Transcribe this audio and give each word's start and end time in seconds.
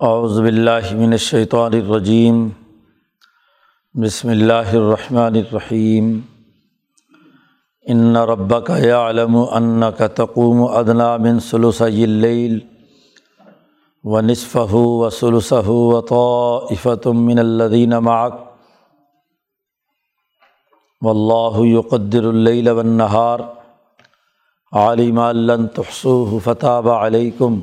اعوذ 0.00 0.40
باللہ 0.40 0.94
من 0.94 1.12
الشیطان 1.12 1.72
الرجیم۔ 1.72 2.48
بسم 3.94 4.28
اللہ 4.28 4.68
الرحمن 4.72 5.34
الرحیم۔ 5.34 6.20
ان 7.86 8.16
ربک 8.16 8.70
یعلم 8.84 9.36
انک 9.36 10.02
تقوم 10.14 10.76
ادنی 10.76 11.22
من 11.22 11.40
ثلثی 11.40 12.04
اللیل 12.04 12.58
و 14.04 14.20
نصفہ 14.20 14.74
و 14.74 15.10
ثلثہ 15.10 15.68
و 15.68 16.00
طائفۃ 16.00 17.06
من 17.06 17.38
الذین 17.38 17.90
معک۔ 17.90 18.34
واللہ 21.00 21.66
یقدر 21.66 22.24
اللیل 22.24 22.68
والنہار۔ 22.68 23.38
علم 24.72 25.18
ان 25.18 25.36
لن 25.36 25.66
تحصوه 25.66 26.38
فتاب 26.44 26.90
علیکم 26.90 27.60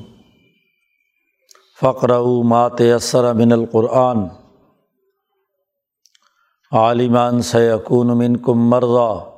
فقر 1.81 2.19
ما 2.43 2.69
تیسر 2.69 3.33
من 3.33 3.51
القرآن. 3.51 4.27
عالمان 6.71 7.41
سیقون 7.41 8.07
من 8.07 8.35
کم 8.35 8.69
مرضا 8.69 9.33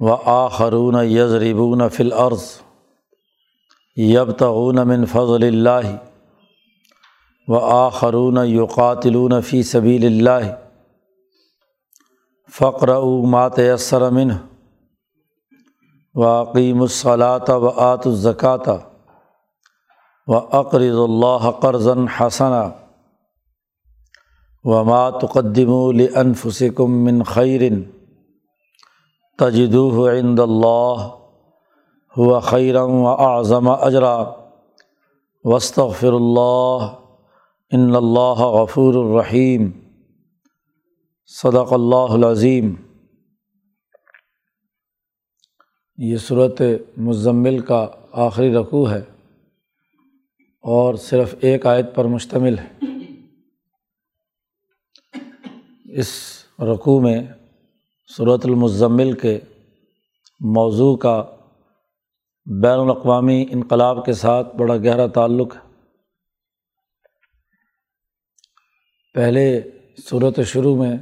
و 0.00 0.08
آخرون 0.24 0.94
یضربون 1.04 1.88
فل 1.88 2.12
عرض 2.12 2.60
یبتغون 3.96 4.78
من 4.78 5.04
فضل 5.04 5.42
اللہ 5.42 5.96
و 7.48 7.54
آخرون 7.58 8.38
یقاتلون 8.46 9.40
فی 9.40 9.62
سبیل 9.62 10.06
اللہ 10.06 10.50
فقر 12.58 12.88
ما 13.26 13.48
تیسر 13.48 14.10
من 14.10 14.30
واقیم 16.14 16.80
الصلاۃ 16.80 17.48
و 17.48 17.68
آت 17.68 18.06
الزکاتہ 18.06 18.87
و 20.28 20.34
اقرض 20.34 20.98
اللہ 21.00 21.50
قرضن 21.60 22.06
حسنا 22.16 22.68
و 24.64 24.82
ماتقدم 24.84 25.72
الفسکم 26.16 26.98
من 27.04 27.22
خیرن 27.24 27.82
تجدو 29.38 30.08
عند 30.08 30.40
اللہ 30.40 31.08
ہو 32.16 32.38
خیرم 32.40 32.94
و 32.94 33.06
اعظم 33.06 33.68
اجرا 33.70 34.16
وصطفر 35.44 36.12
اللہ 36.12 36.88
ان 37.72 37.94
اللہ 37.96 38.46
غفور 38.52 38.94
الرحیم 38.94 39.70
صدق 41.30 41.72
اللہ 41.72 42.12
العظیم 42.12 42.74
یہ 45.98 46.16
صورت 46.18 46.60
مزمل 46.96 47.60
کا 47.60 47.86
آخری 48.24 48.54
رقوع 48.54 48.88
ہے 48.90 49.00
اور 50.70 50.94
صرف 50.94 51.34
ایک 51.40 51.66
آیت 51.66 51.94
پر 51.94 52.04
مشتمل 52.04 52.58
ہے۔ 52.58 52.78
اس 55.98 56.08
رقوع 56.58 57.00
میں 57.00 57.26
صورت 58.16 58.46
المزمل 58.46 59.12
کے 59.12 59.38
موضوع 60.40 60.96
کا 60.96 61.24
بین 62.62 62.78
الاقوامی 62.78 63.46
انقلاب 63.50 64.04
کے 64.04 64.12
ساتھ 64.12 64.56
بڑا 64.56 64.76
گہرا 64.76 65.06
تعلق 65.06 65.56
ہے۔ 65.56 65.60
پہلے 69.14 69.60
صورت 70.04 70.40
شروع 70.46 70.76
میں 70.76 70.96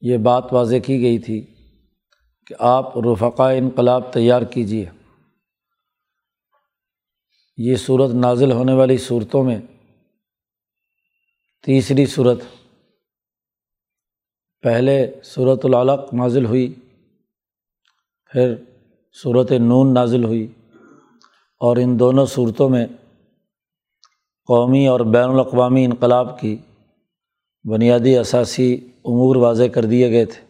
یہ 0.00 0.16
بات 0.16 0.52
واضح 0.52 0.76
کی 0.76 1.02
گئی 1.02 1.18
تھی 1.18 1.46
کہ 2.46 2.54
آپ 2.58 2.98
رفقا 2.98 3.50
انقلاب 3.50 4.12
تیار 4.12 4.42
کیجیے 4.42 4.86
یہ 7.58 7.76
صورت 7.76 8.10
نازل 8.14 8.52
ہونے 8.52 8.72
والی 8.72 8.96
صورتوں 8.98 9.42
میں 9.44 9.58
تیسری 11.64 12.06
صورت، 12.06 12.40
پہلے 14.64 14.94
صورت 15.24 15.64
العلق 15.64 16.12
نازل 16.14 16.44
ہوئی، 16.44 16.72
پھر 18.32 18.54
صورت 19.16 19.52
نون 19.52 19.92
نازل 19.94 20.24
ہوئی، 20.24 20.46
اور 21.60 21.76
ان 21.76 21.98
دونوں 21.98 22.26
صورتوں 22.26 22.68
میں 22.68 22.86
قومی 24.48 24.86
اور 24.86 25.00
بین 25.00 25.30
الاقوامی 25.30 25.84
انقلاب 25.84 26.38
کی 26.40 26.56
بنیادی 27.64 28.16
اثاثی 28.18 28.74
امور 29.04 29.36
واضح 29.36 29.68
کر 29.74 29.84
دیے 29.84 30.10
گئے 30.10 30.24
تھے 30.24 30.40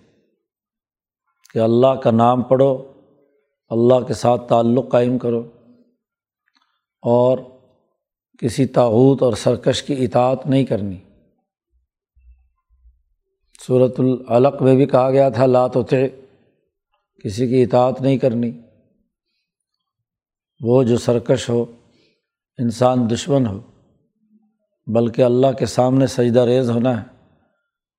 کہ 1.55 1.59
اللہ 1.59 2.01
کا 2.05 2.11
نام 2.11 2.43
پڑھو، 2.43 2.73
اللہ 3.71 4.07
کے 4.07 4.15
ساتھ 4.15 4.49
تعلق 4.49 4.91
قائم 4.91 5.19
کرو۔ 5.19 5.43
اور 7.03 7.39
کسی 8.39 8.67
تعوت 8.67 9.23
اور 9.23 9.33
سرکش 9.33 9.83
کی 9.83 10.05
اطاعت 10.05 10.47
نہیں 10.47 10.65
کرنی۔ 10.65 10.97
صورت 13.67 14.01
العلق 14.01 14.63
میں 14.63 14.75
بھی 14.75 14.87
کہا 14.87 15.11
گیا 15.11 15.29
تھا 15.29 15.47
لات 15.47 15.77
و 15.77 15.83
کسی 17.25 17.49
کی 17.49 17.63
اطاعت 17.63 18.01
نہیں 18.01 18.19
کرنی۔ 18.19 18.51
وہ 20.61 20.83
جو 20.83 20.99
سرکش 20.99 21.49
ہو، 21.49 21.65
انسان 22.59 23.11
دشمن 23.11 23.47
ہو، 23.47 23.61
بلکہ 24.87 25.23
اللہ 25.23 25.53
کے 25.59 25.67
سامنے 25.67 26.07
سجدہ 26.07 26.41
ریز 26.41 26.71
ہونا 26.71 27.03
ہے، 27.03 27.07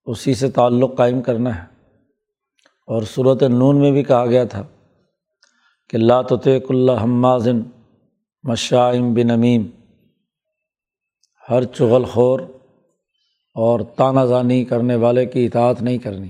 اسی 0.06 0.34
سے 0.34 0.52
تعلق 0.52 0.98
قائم 0.98 1.22
کرنا 1.22 1.64
ہے۔ 1.64 1.74
اور 2.88 3.02
صورت 3.02 3.44
نون 3.44 3.80
میں 3.80 3.92
بھی 3.92 4.04
کہا 4.04 4.26
گیا 4.26 4.44
تھا 4.44 4.64
کہ 5.90 5.98
لاتعق 5.98 6.66
اللہ 6.70 6.92
حمازن 6.92 7.62
مشائم 8.44 9.14
بن 9.14 9.32
امیم 9.32 9.68
ہر 11.50 11.64
چغل 11.64 12.04
خور 12.04 12.40
اور 13.54 13.80
تانہ 13.80 14.20
زانی 14.26 14.66
کرنے 14.66 14.96
والے 14.96 15.26
کی 15.26 15.46
اطاعت 15.46 15.82
نہیں 15.82 15.98
کرنی۔ 15.98 16.28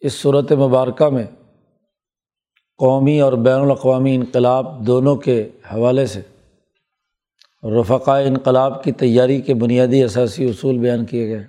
اس 0.00 0.12
صورت 0.12 0.52
مبارکہ 0.52 1.08
میں 1.08 1.26
قومی 2.78 3.20
اور 3.20 3.32
بین 3.32 3.60
الاقوامی 3.60 4.14
انقلاب 4.14 4.86
دونوں 4.86 5.16
کے 5.16 5.50
حوالے 5.72 6.06
سے 6.06 6.20
رفقۂ 7.80 8.26
انقلاب 8.26 8.84
کی 8.84 8.92
تیاری 8.92 9.40
کے 9.40 9.54
بنیادی 9.54 10.04
اثاثی 10.04 10.48
اصول 10.48 10.78
بیان 10.78 11.06
کیے 11.06 11.28
گئے۔ 11.28 11.46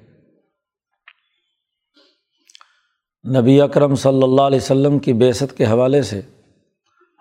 نبی 3.42 3.62
اکرم 3.62 3.96
صلی 3.96 4.24
اللہ 4.24 4.42
علیہ 4.42 4.60
وسلم 4.62 5.00
کی 5.00 5.14
بیست 5.14 5.58
کے 5.58 5.66
حوالے 5.66 6.02
سے 6.02 6.22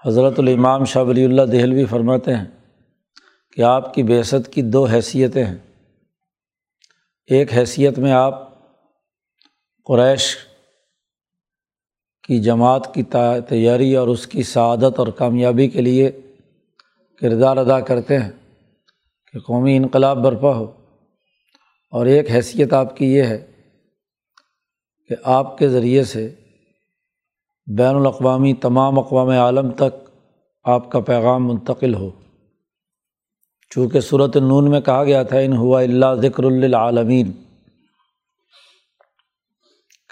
حضرت 0.06 0.38
الامام 0.38 0.84
شاہ 0.84 1.02
ولی 1.02 1.24
اللہ 1.24 1.42
دہلوی 1.42 1.84
فرماتے 1.84 2.34
ہیں 2.34 2.44
کہ 3.52 3.62
آپ 3.62 3.94
کی 3.94 4.02
بیست 4.02 4.52
کی 4.52 4.62
دو 4.62 4.84
حیثیتیں 4.84 5.44
ہیں۔ 5.44 5.58
ایک 7.26 7.52
حیثیت 7.52 7.98
میں 7.98 8.12
آپ 8.12 8.48
قریش 9.84 10.36
کی 12.22 12.40
جماعت 12.40 12.94
کی 12.94 13.02
تیاری 13.48 13.96
اور 13.96 14.08
اس 14.08 14.26
کی 14.26 14.42
سعادت 14.42 14.98
اور 14.98 15.08
کامیابی 15.08 15.68
کے 15.68 15.80
لیے 15.80 16.10
کردار 17.20 17.56
ادا 17.56 17.80
کرتے 17.80 18.18
ہیں 18.18 18.30
کہ 19.32 19.38
قومی 19.38 19.76
انقلاب 19.76 20.16
برپا 20.16 20.56
ہو۔ 20.56 20.72
اور 21.90 22.06
ایک 22.06 22.30
حیثیت 22.30 22.72
آپ 22.72 22.96
کی 22.96 23.14
یہ 23.14 23.22
ہے 23.22 23.46
کہ 25.08 25.16
آپ 25.24 25.58
کے 25.58 25.68
ذریعے 25.68 26.04
سے 26.04 26.34
بین 27.66 27.94
الاقوامی 27.96 28.54
تمام 28.54 28.98
اقوام 28.98 29.28
عالم 29.28 29.70
تک 29.70 30.10
آپ 30.64 30.90
کا 30.90 31.00
پیغام 31.00 31.48
منتقل 31.48 31.94
ہو۔ 31.94 32.10
چونکہ 33.70 34.00
صورت 34.00 34.36
نون 34.36 34.70
میں 34.70 34.80
کہا 34.80 35.04
گیا 35.04 35.22
تھا، 35.22 35.38
ان 35.38 35.56
ہوا 35.56 35.80
اللہ 35.80 36.14
ذکر 36.22 36.44
العالمین 36.44 37.32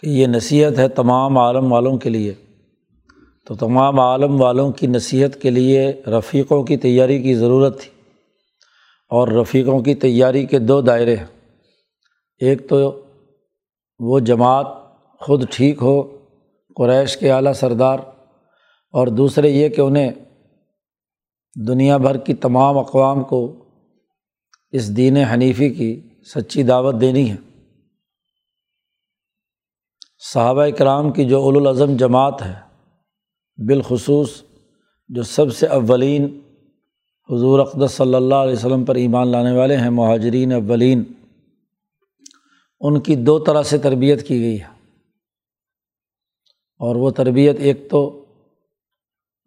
کہ 0.03 0.07
یہ 0.07 0.27
نصیحت 0.27 0.79
ہے 0.79 0.89
تمام 0.89 1.39
عالم 1.39 1.73
والوں 1.73 1.99
کے 1.99 2.11
لیے۔ 2.11 2.35
تو 3.47 3.55
تمام 3.55 4.01
عالم 4.01 4.41
والوں 4.41 4.73
کی 4.73 4.87
نصیحت 4.87 5.43
کے 5.43 5.51
لیے 5.51 6.03
رفیقوں 6.07 6.65
کی 6.65 6.77
تیاری 6.77 7.23
کی 7.23 7.35
ضرورت 7.35 7.81
تھی۔ 7.81 7.91
اور 9.09 9.29
رفیقوں 9.29 9.81
کی 9.81 9.95
تیاری 9.95 10.47
کے 10.47 10.59
دو 10.59 10.81
دائرے 10.81 11.17
ہیں۔ 11.17 11.27
ایک 12.39 12.69
تو 12.69 13.03
وہ 13.99 14.21
جماعت 14.21 14.67
خود 15.21 15.45
ٹھیک 15.51 15.79
ہو 15.83 16.24
قریش 16.77 17.17
کے 17.17 17.33
اعلیٰ 17.33 17.53
سردار 17.53 17.99
اور 18.93 19.07
دوسرے 19.07 19.51
یہ 19.51 19.69
کہ 19.69 19.81
انہیں 19.81 20.11
دنیا 21.69 21.97
بھر 21.97 22.17
کی 22.17 22.35
تمام 22.35 22.79
اقوام 22.79 23.25
کو 23.25 23.65
اس 24.71 24.97
دین 24.97 25.17
حنیفی 25.17 25.71
کی 25.71 26.01
سچی 26.35 26.63
دعوت 26.63 27.01
دینی 27.01 27.31
ہے۔ 27.31 27.37
صحابہ 30.33 30.67
کرام 30.79 31.13
کی 31.13 31.25
جو 31.25 31.49
الاظم 31.49 31.97
جماعت 31.97 32.43
ہے، 32.43 32.55
بالخصوص 33.67 34.43
جو 35.09 35.23
سب 35.23 35.55
سے 35.55 35.67
اولین 35.67 36.41
حضور 37.31 37.59
اقدس 37.59 37.93
صلی 37.93 38.15
اللہ 38.15 38.35
علیہ 38.35 38.53
وسلم 38.53 38.85
پر 38.85 38.95
ایمان 38.95 39.29
لانے 39.29 39.53
والے 39.53 39.77
ہیں، 39.77 39.91
مہاجرین 39.91 40.53
اولین، 40.53 41.03
ان 42.81 43.01
کی 43.01 43.17
دو 43.17 43.39
طرح 43.39 43.63
سے 43.63 43.79
تربیت 43.79 44.29
کی 44.29 44.41
گئی 44.41 44.61
ہے۔ 44.61 44.74
اور 46.85 46.97
وہ 46.97 47.11
تربیت 47.11 47.57
ایک 47.59 47.91
تو 47.91 48.25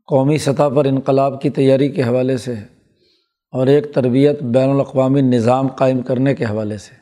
قومی 0.07 0.38
سطح 0.38 0.69
پر 0.75 0.86
انقلاب 0.86 1.42
کی 1.42 1.50
تیاری 1.50 1.89
کے 1.89 2.04
حوالے 2.04 2.38
سے 2.38 2.56
ہے 2.56 2.66
اور 3.54 3.68
ایک 3.68 3.94
تربیت 3.94 4.44
بین 4.44 4.69
الاقوامی 4.69 5.22
نظام 5.22 5.68
قائم 5.68 6.01
کرنے 6.01 6.36
کے 6.36 6.45
حوالے 6.45 6.78
سے 6.78 6.95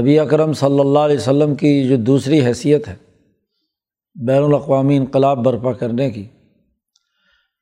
نبی 0.00 0.18
اکرم 0.18 0.52
صلی 0.52 0.80
اللہ 0.80 0.98
علیہ 0.98 1.16
وسلم 1.16 1.54
کی 1.54 1.88
جو 1.88 1.96
دوسری 1.96 2.46
حیثیت 2.46 2.88
ہے، 2.88 2.94
بین 4.26 4.42
الاقوامی 4.42 4.96
انقلاب 4.96 5.44
برپا 5.44 5.72
کرنے 5.72 6.10
کی، 6.10 6.26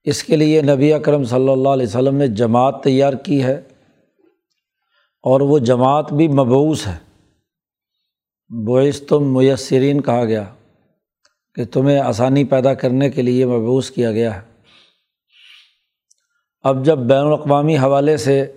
اس 0.05 0.23
کے 0.25 0.37
لیے 0.37 0.63
نبی 0.63 0.93
اکرم 0.93 1.25
صلی 1.25 1.49
اللہ 1.49 1.69
علیہ 1.69 1.87
وسلم 1.87 2.17
نے 2.17 2.29
جماعت 2.29 2.83
تیار 2.85 3.13
کی 3.13 3.43
ہے 3.43 3.57
اور 5.25 5.41
وہ 5.41 5.59
جماعت 5.59 6.13
بھی 6.13 6.29
مبوس 6.29 6.87
ہے۔ 6.87 7.06
بوئس 8.49 9.03
تم 9.03 9.35
میسرین 9.35 10.01
کہا 10.01 10.25
گیا 10.25 10.45
کہ 11.55 11.65
تمہیں 11.65 12.01
آسانی 12.01 12.45
پیدا 12.45 12.75
کرنے 12.75 13.11
کے 13.11 13.23
لیے 13.23 13.47
مبوس 13.47 13.91
کیا 13.91 14.13
گیا 14.13 14.37
ہے۔ 14.37 14.41
اب 16.63 16.85
جب 16.85 16.99
بین 16.99 17.19
الاقوامی 17.19 17.79
حوالے 17.79 18.17
سے 18.17 18.53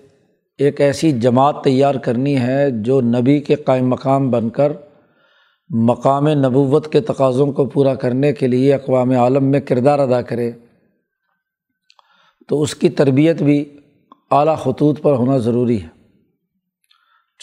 ایک 0.58 0.82
ایسی 0.82 1.12
جماعت 1.12 1.64
تیار 1.64 1.96
کرنی 1.96 2.40
ہے 2.40 2.72
جو 2.72 3.02
نبی 3.02 3.40
کے 3.40 3.56
قائم 3.56 3.90
مقام 3.90 4.32
بن 4.32 4.50
کر 4.50 4.72
مقام 5.70 6.28
نبوت 6.28 6.92
کے 6.92 7.02
تقاضوں 7.02 7.52
کو 7.52 7.66
پورا 7.66 7.96
کرنے 7.96 8.34
کے 8.34 8.48
لیے 8.48 8.74
اقوام 8.74 9.12
عالم 9.12 9.44
میں 9.44 9.60
کردار 9.60 10.00
ادا 10.00 10.22
کرے، 10.22 10.52
تو 12.48 12.62
اس 12.62 12.76
کی 12.76 12.90
تربیت 12.90 13.42
بھی 13.42 13.78
اعلیٰ 14.32 14.58
خطوط 14.58 15.02
پر 15.02 15.14
ہونا 15.14 15.38
ضروری 15.38 15.84
ہے۔ 15.84 15.88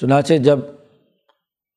چنانچہ 0.00 0.34
جب 0.34 0.58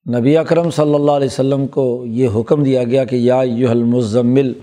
نبی 0.06 0.38
اکرم 0.38 0.69
صلی 0.69 0.94
اللہ 0.96 1.12
علیہ 1.12 1.28
وسلم 1.28 1.68
کو 1.68 2.04
یہ 2.06 2.30
حکم 2.36 2.63
دیا 2.63 2.84
گیا 2.84 3.04
کہ 3.06 3.16
یا 3.16 3.42
یو 3.42 3.69
المزمل، 3.69 4.54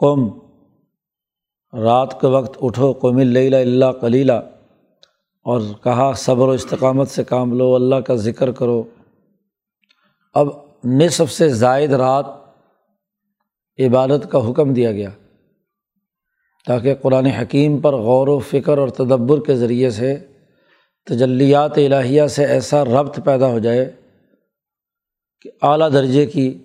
قم، 0.00 0.28
رات 1.72 2.20
کے 2.20 2.26
وقت 2.26 2.56
اٹھو 2.60 2.92
قوم 2.92 3.16
اللہ 3.16 3.56
اللہ 3.56 3.92
کلیلہ 4.00 4.40
اور 5.46 5.60
کہا، 5.82 6.12
صبر 6.12 6.48
و 6.48 6.50
استقامت 6.50 7.08
سے 7.08 7.24
کام 7.24 7.52
لو، 7.52 7.74
اللہ 7.74 7.96
کا 7.96 8.14
ذکر 8.14 8.52
کرو۔ 8.52 8.82
اب 10.34 10.48
نصف 10.84 11.32
سے 11.32 11.48
زائد 11.48 11.92
رات 11.92 12.26
عبادت 13.78 14.30
کا 14.30 14.50
حکم 14.50 14.72
دیا 14.74 14.92
گیا، 14.92 15.10
تاکہ 16.66 16.94
قرآن 16.94 17.26
حکیم 17.26 17.80
پر 17.80 17.94
غور 18.00 18.28
و 18.28 18.38
فکر 18.38 18.78
اور 18.78 18.88
تدبر 18.88 19.40
کے 19.40 19.56
ذریعے 19.56 19.90
سے 19.90 20.16
تجلیات 21.06 21.78
الہیہ 21.78 22.26
سے 22.26 22.44
ایسا 22.44 22.84
ربط 22.84 23.20
پیدا 23.24 23.46
ہو 23.46 23.58
جائے 23.58 23.96
کہ 25.40 25.50
اعلیٰ 25.62 25.92
درجے 25.92 26.26
کی 26.26 26.58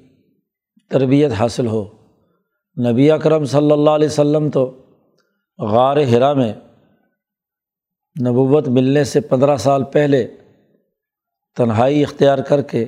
تربیت 0.89 1.31
حاصل 1.31 1.68
ہو۔ 1.68 1.86
نبی 2.92 3.12
اکرم 3.12 3.45
صلی 3.45 3.72
اللہ 3.72 3.89
علیہ 3.89 4.07
وسلم 4.07 4.50
تو 4.50 4.84
غار 5.60 5.98
ہرا 5.98 6.34
میں 6.34 6.54
نبوت 8.22 8.68
ملنے 8.68 9.04
سے 9.04 9.22
پندرہ 9.22 9.57
سال 9.57 9.84
پہلے 9.84 10.28
تنہائی 11.56 12.04
اختیار 12.04 12.38
کر 12.38 12.62
کے 12.62 12.86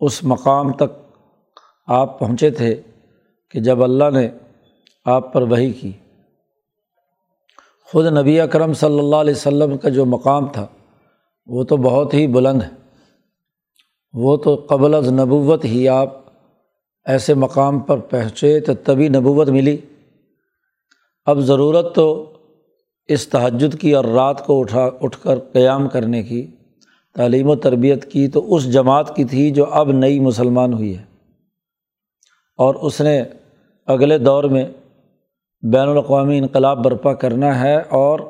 اس 0.00 0.24
مقام 0.24 0.72
تک 0.72 1.20
آپ 1.86 2.18
پہنچے 2.18 2.50
تھے 2.50 2.82
کہ 3.50 3.60
جب 3.60 3.82
اللہ 3.82 4.10
نے 4.12 4.28
آپ 5.04 5.32
پر 5.32 5.42
وہی 5.42 5.72
کی۔ 5.72 5.92
خود 7.92 8.06
نبی 8.06 8.40
اکرم 8.40 8.72
صلی 8.72 8.98
اللہ 8.98 9.16
علیہ 9.16 9.32
وسلم 9.32 9.78
کا 9.78 9.88
جو 9.88 10.06
مقام 10.06 10.48
تھا، 10.48 10.66
وہ 11.46 11.64
تو 11.64 11.76
بہت 11.76 12.14
ہی 12.14 12.26
بلند 12.26 12.62
ہے۔ 12.62 12.68
وہ 14.12 14.36
تو 14.36 14.66
قبل 14.68 14.94
از 14.94 15.12
نبوت 15.12 15.64
ہی 15.64 15.88
آپ 15.88 16.14
ایسے 17.04 17.34
مقام 17.34 17.78
پر 17.78 17.98
پہنچے 17.98 18.60
تو 18.60 18.74
تبھی 18.74 19.08
نبوت 19.08 19.48
ملی۔ 19.48 19.76
اب 21.24 21.38
ضرورت 21.38 21.94
تو 21.94 22.32
اس 23.06 23.28
تہجد 23.28 23.80
کی 23.80 23.94
اور 23.94 24.04
رات 24.04 24.46
کو 24.46 24.60
اٹھا، 24.60 24.90
اٹھ 25.00 25.18
کر 25.22 25.38
قیام 25.38 25.88
کرنے 25.88 26.22
کی، 26.22 26.46
تعلیم 27.14 27.50
و 27.50 27.56
تربیت 27.56 28.12
کی 28.12 28.28
تو 28.28 28.54
اس 28.54 28.72
جماعت 28.72 29.16
کی 29.16 29.24
تھی 29.24 29.50
جو 29.50 29.66
اب 29.70 29.92
نئی 29.92 30.20
مسلمان 30.20 30.72
ہوئی 30.72 30.98
ہے۔ 30.98 31.04
اور 32.56 32.74
اس 32.74 33.00
نے 33.00 33.22
اگلے 33.86 34.18
دور 34.18 34.44
میں 34.44 34.68
بین 35.62 35.88
الاقوامی 35.88 36.38
انقلاب 36.38 36.84
برپا 36.84 37.14
کرنا 37.14 37.60
ہے 37.60 37.76
اور 37.76 38.20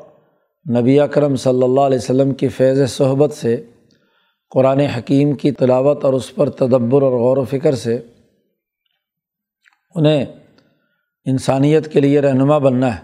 نبی 0.76 1.00
اکرم 1.00 1.36
صلی 1.36 1.62
اللہ 1.62 1.80
علیہ 1.80 1.98
وسلم 1.98 2.34
کی 2.34 2.48
فیض 2.48 2.90
صحبت 2.90 3.32
سے، 3.32 3.64
قرآن 4.50 4.80
حکیم 4.80 5.32
کی 5.32 5.52
تلاوت 5.52 6.04
اور 6.04 6.12
اس 6.12 6.34
پر 6.34 6.50
تدبر 6.50 7.02
اور 7.02 7.12
غور 7.12 7.36
و 7.36 7.44
فکر 7.44 7.74
سے 7.74 8.00
انہیں 9.94 10.24
انسانیت 11.24 11.92
کے 11.92 12.00
لیے 12.00 12.20
رہنما 12.20 12.58
بننا 12.58 12.96
ہے۔ 12.96 13.00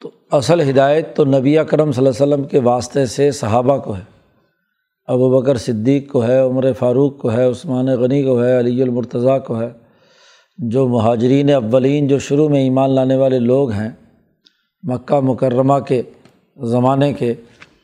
تو 0.00 0.10
اصل 0.30 0.70
ہدایت 0.70 1.16
تو 1.16 1.24
نبی 1.24 1.58
اکرم 1.58 1.92
صلی 1.92 2.06
اللہ 2.06 2.24
علیہ 2.24 2.34
وسلم 2.34 2.44
کے 2.44 2.60
واسطے 2.60 3.06
سے 3.06 3.30
صحابہ 3.30 3.78
کو 3.78 3.96
ہے۔ 3.96 4.20
ابو 5.06 5.40
بکر 5.40 5.56
صدیق 5.56 6.12
کو 6.12 6.26
ہے، 6.26 6.38
عمر 6.38 6.72
فاروق 6.72 7.18
کو 7.18 7.32
ہے، 7.32 7.50
عثمان 7.50 7.86
غنی 7.86 8.22
کو 8.22 8.44
ہے، 8.44 8.58
علی 8.58 8.82
المرتضیٰ 8.82 9.44
کو 9.44 9.60
ہے۔ 9.60 9.87
جو 10.58 10.88
مہاجرین 10.88 11.50
اولین 11.50 12.06
جو 12.06 12.18
شروع 12.18 12.48
میں 12.48 12.60
ایمان 12.60 12.90
لانے 12.90 13.16
والے 13.16 13.38
لوگ 13.38 13.70
ہیں، 13.70 13.90
مکہ 14.82 15.20
مکرمہ 15.20 15.78
کے 15.78 16.02
زمانے 16.56 17.12
کے، 17.12 17.34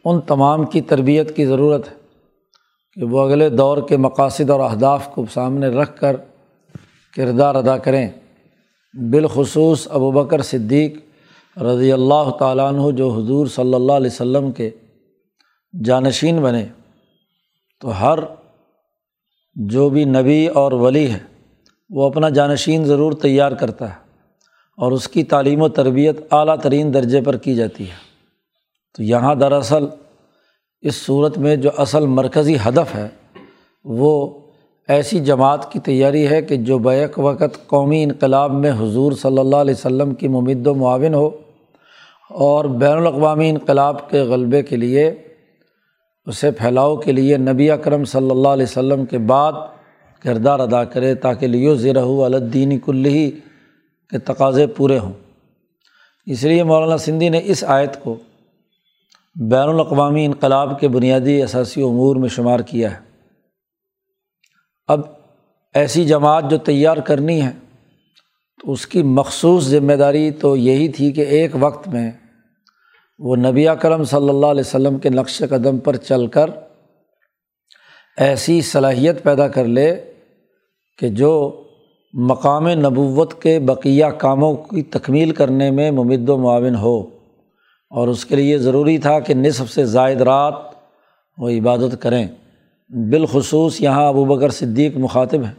ان 0.04 0.20
تمام 0.20 0.64
کی 0.66 0.80
تربیت 0.80 1.36
کی 1.36 1.46
ضرورت 1.46 1.88
ہے 1.88 1.94
کہ 2.92 3.04
وہ 3.04 3.20
اگلے 3.20 3.48
دور 3.48 3.78
کے 3.88 3.96
مقاصد 3.96 4.50
اور 4.50 4.60
اہداف 4.60 5.08
کو 5.14 5.24
سامنے 5.30 5.66
رکھ 5.66 5.96
کر 6.00 6.16
کردار 7.16 7.54
ادا 7.54 7.76
کریں۔ 7.78 8.08
بالخصوص 8.94 9.86
ابو 9.90 10.10
بکر 10.10 10.42
صدیق 10.42 11.58
رضی 11.58 11.92
اللہ 11.92 12.30
تعالیٰ 12.38 12.66
عنہ 12.72 12.90
جو 12.90 13.08
حضور 13.10 13.46
صلی 13.46 13.74
اللہ 13.74 13.92
علیہ 13.92 14.10
وسلم 14.10 14.52
کے 14.52 14.70
جانشین 15.84 16.40
بنے، 16.42 16.64
تو 17.80 18.00
ہر 18.00 18.18
جو 19.56 19.88
بھی 19.88 20.04
نبی 20.04 20.46
اور 20.46 20.72
ولی 20.72 21.10
ہے 21.10 21.33
وہ 21.90 22.06
اپنا 22.06 22.28
جانشین 22.28 22.84
ضرور 22.84 23.12
تیار 23.12 23.52
کرتا 23.52 23.88
ہے 23.88 23.94
اور 24.78 24.92
اس 24.92 25.08
کی 25.08 25.24
تعلیم 25.24 25.62
و 25.62 25.68
تربیت 25.68 26.34
اعلیٰ 26.34 26.56
ترین 26.58 26.94
درجے 26.94 27.20
پر 27.20 27.36
کی 27.36 27.54
جاتی 27.54 27.84
ہے۔ 27.84 27.96
تو 28.96 29.02
یہاں 29.02 29.34
دراصل 29.34 29.86
اس 30.82 30.94
صورت 30.94 31.38
میں 31.38 31.56
جو 31.56 31.70
اصل 31.76 32.06
مرکزی 32.06 32.56
ہدف 32.68 32.94
ہے، 32.94 33.08
وہ 33.84 34.40
ایسی 34.88 35.20
جماعت 35.20 35.72
کی 35.72 35.78
تیاری 35.78 36.28
ہے 36.28 36.42
کہ 36.42 36.56
جو 36.56 36.78
بیک 36.78 37.18
وقت 37.18 37.66
قومی 37.66 38.02
انقلاب 38.02 38.52
میں 38.52 38.72
حضور 38.72 39.12
صلی 39.12 39.38
اللہ 39.38 39.56
علیہ 39.56 39.74
وسلم 39.74 40.14
کی 40.14 40.28
ممد 40.28 40.66
و 40.66 40.74
معاون 40.74 41.14
ہو 41.14 41.30
اور 42.30 42.64
بین 42.64 42.96
الاقوامی 42.96 43.50
انقلاب 43.50 44.10
کے 44.10 44.20
غلبے 44.20 44.62
کے 44.62 44.76
لیے، 44.76 45.14
اسے 46.26 46.50
پھیلاؤ 46.50 46.96
کے 46.96 47.12
لیے 47.12 47.36
نبی 47.36 47.70
اکرم 47.70 48.04
صلی 48.04 48.30
اللہ 48.30 48.48
علیہ 48.48 48.66
وسلم 48.68 49.04
کے 49.04 49.18
بعد 49.18 49.52
کردار 50.24 50.58
ادا 50.58 50.84
کرے 50.84 51.14
تاکہ 51.14 51.46
لیو 51.46 51.74
زیرہ 51.74 52.04
الدین 52.04 52.78
کلی 52.78 53.30
کے 54.10 54.18
تقاضے 54.18 54.66
پورے 54.66 54.98
ہوں۔ 54.98 55.12
اس 56.26 56.42
لیے 56.42 56.62
مولانا 56.62 56.96
سندھی 56.96 57.28
نے 57.28 57.40
اس 57.44 57.64
آیت 57.64 58.02
کو 58.02 58.16
بین 59.50 59.68
الاقوامی 59.68 60.24
انقلاب 60.24 60.80
کے 60.80 60.88
بنیادی 60.88 61.42
اثاثی 61.42 61.82
امور 61.82 62.16
میں 62.16 62.28
شمار 62.28 62.60
کیا 62.60 62.90
ہے۔ 62.90 63.00
اب 64.86 65.00
ایسی 65.74 66.04
جماعت 66.04 66.44
جو 66.50 66.58
تیار 66.58 66.96
کرنی 66.96 67.42
ہے، 67.42 67.50
تو 68.62 68.72
اس 68.72 68.86
کی 68.86 69.02
مخصوص 69.02 69.64
ذمہ 69.64 69.92
داری 69.92 70.30
تو 70.30 70.56
یہی 70.56 70.88
تھی 70.88 71.12
کہ 71.12 71.20
ایک 71.20 71.50
وقت 71.60 71.88
میں 71.88 72.10
وہ 73.18 73.36
نبی 73.36 73.66
کرم 73.80 74.04
صلی 74.04 74.28
اللہ 74.28 74.46
علیہ 74.46 74.60
وسلم 74.60 74.98
کے 74.98 75.08
نقش 75.08 75.42
قدم 75.50 75.78
پر 75.78 75.96
چل 75.96 76.26
کر 76.26 76.50
ایسی 78.16 78.60
صلاحیت 78.60 79.22
پیدا 79.22 79.48
کر 79.48 79.64
لے 79.64 80.13
کہ 80.98 81.08
جو 81.08 81.62
مقام 82.12 82.68
نبوت 82.68 83.42
کے 83.42 83.58
بقیہ 83.58 84.06
کاموں 84.06 84.54
کی 84.54 84.82
تکمیل 84.82 85.30
کرنے 85.30 85.70
میں 85.70 85.90
ممد 85.90 86.28
و 86.28 86.36
معاون 86.38 86.74
ہو، 86.74 87.00
اور 87.90 88.08
اس 88.08 88.24
کے 88.24 88.36
لیے 88.36 88.58
ضروری 88.58 88.98
تھا 88.98 89.20
کہ 89.20 89.34
نصف 89.34 89.70
سے 89.70 89.84
زائد 89.84 90.20
رات 90.20 90.54
وہ 91.38 91.50
عبادت 91.50 92.02
کریں۔ 92.02 92.26
بالخصوص 92.90 93.80
یہاں 93.80 94.08
ابو 94.08 94.24
بکر 94.24 94.50
صدیق 94.50 94.96
مخاطب 94.96 95.44
ہیں۔ 95.44 95.52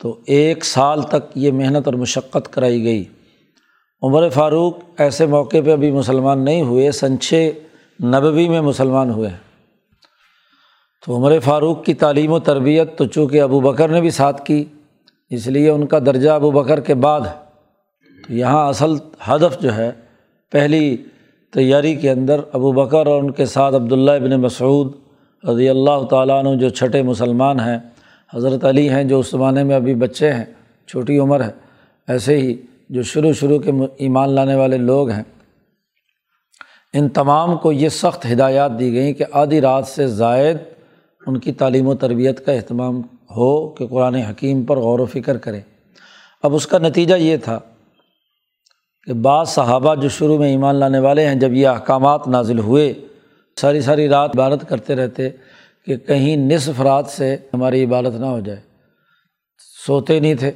تو 0.00 0.16
ایک 0.26 0.64
سال 0.64 1.02
تک 1.02 1.32
یہ 1.34 1.52
محنت 1.52 1.86
اور 1.86 1.94
مشقت 1.94 2.52
کرائی 2.52 2.84
گئی۔ 2.84 3.04
عمر 4.02 4.28
فاروق 4.28 4.74
ایسے 4.98 5.26
موقع 5.26 5.56
پہ 5.64 5.72
ابھی 5.72 5.90
مسلمان 5.90 6.44
نہیں 6.44 6.62
ہوئے، 6.62 6.90
سنچے 6.92 7.52
نبوی 8.04 8.48
میں 8.48 8.60
مسلمان 8.60 9.10
ہوئے 9.10 9.28
ہیں۔ 9.28 9.45
تو 11.06 11.16
عمر 11.16 11.38
فاروق 11.38 11.84
کی 11.84 11.94
تعلیم 11.94 12.32
و 12.32 12.38
تربیت 12.38 12.98
تو 12.98 13.04
چونکہ 13.04 13.42
ابو 13.42 13.60
بکر 13.60 13.88
نے 13.88 14.00
بھی 14.00 14.10
ساتھ 14.10 14.44
کی، 14.44 14.64
اس 15.30 15.46
لیے 15.46 15.70
ان 15.70 15.86
کا 15.86 15.98
درجہ 15.98 16.30
ابو 16.30 16.50
بکر 16.50 16.80
کے 16.80 16.94
بعد 16.94 17.20
ہے۔ 17.20 17.32
تو 18.28 18.34
یہاں 18.34 18.68
اصل 18.68 18.94
ہدف 19.28 19.60
جو 19.60 19.76
ہے، 19.76 19.92
پہلی 20.50 20.96
تیاری 21.52 21.94
کے 21.94 22.10
اندر 22.10 22.40
ابو 22.52 22.72
بکر 22.72 23.06
اور 23.06 23.22
ان 23.22 23.30
کے 23.30 23.46
ساتھ 23.46 23.74
عبداللہ 23.74 24.10
ابن 24.10 24.40
مسعود 24.40 24.92
رضی 25.48 25.68
اللہ 25.68 26.02
تعالیٰ 26.10 26.44
عنہ 26.44 26.56
جو 26.60 26.68
چھٹے 26.68 27.02
مسلمان 27.02 27.60
ہیں، 27.60 27.78
حضرت 28.34 28.64
علی 28.64 28.88
ہیں 28.88 29.04
جو 29.04 29.18
اس 29.18 29.30
زمانے 29.30 29.64
میں 29.64 29.76
ابھی 29.76 29.94
بچے 29.94 30.32
ہیں، 30.32 30.44
چھوٹی 30.86 31.18
عمر 31.18 31.44
ہے، 31.44 31.50
ایسے 32.08 32.38
ہی 32.38 32.56
جو 32.90 33.02
شروع 33.02 33.32
شروع 33.32 33.58
کے 33.58 33.70
ایمان 33.96 34.30
لانے 34.30 34.54
والے 34.54 34.76
لوگ 34.76 35.10
ہیں۔ 35.10 35.22
ان 36.92 37.08
تمام 37.08 37.56
کو 37.56 37.72
یہ 37.72 37.88
سخت 37.88 38.26
ہدایات 38.32 38.78
دی 38.78 38.92
گئیں 38.92 39.12
کہ 39.12 39.24
آدھی 39.32 39.60
رات 39.60 39.86
سے 39.86 40.06
زائد 40.06 40.56
ان 41.26 41.38
کی 41.38 41.52
تعلیم 41.52 41.86
و 41.86 41.94
تربیت 41.94 42.46
کا 42.46 42.52
اہتمام 42.52 43.00
ہو 43.36 43.68
کہ 43.68 43.86
قرآن 43.86 44.14
حکیم 44.14 44.64
پر 44.64 44.76
غور 44.76 44.98
و 44.98 45.06
فکر 45.06 45.38
کرے۔ 45.38 45.60
اب 46.42 46.54
اس 46.54 46.66
کا 46.66 46.78
نتیجہ 46.78 47.14
یہ 47.14 47.36
تھا 47.36 47.58
کہ 49.06 49.12
بعض 49.12 49.48
صحابہ 49.48 49.94
جو 49.94 50.08
شروع 50.08 50.38
میں 50.38 50.48
ایمان 50.48 50.74
لانے 50.74 50.98
والے 50.98 51.26
ہیں، 51.26 51.34
جب 51.34 51.52
یہ 51.52 51.68
احکامات 51.68 52.28
نازل 52.28 52.58
ہوئے، 52.58 52.94
ساری 53.60 53.80
ساری 53.80 54.08
رات 54.08 54.30
عبادت 54.34 54.68
کرتے 54.68 54.94
رہتے 54.94 55.30
کہ 55.86 55.96
کہیں 55.96 56.36
نصف 56.36 56.80
رات 56.80 57.06
سے 57.06 57.36
ہماری 57.54 57.84
عبادت 57.84 58.20
نہ 58.20 58.26
ہو 58.26 58.40
جائے۔ 58.40 58.60
سوتے 59.86 60.20
نہیں 60.20 60.34
تھے۔ 60.34 60.50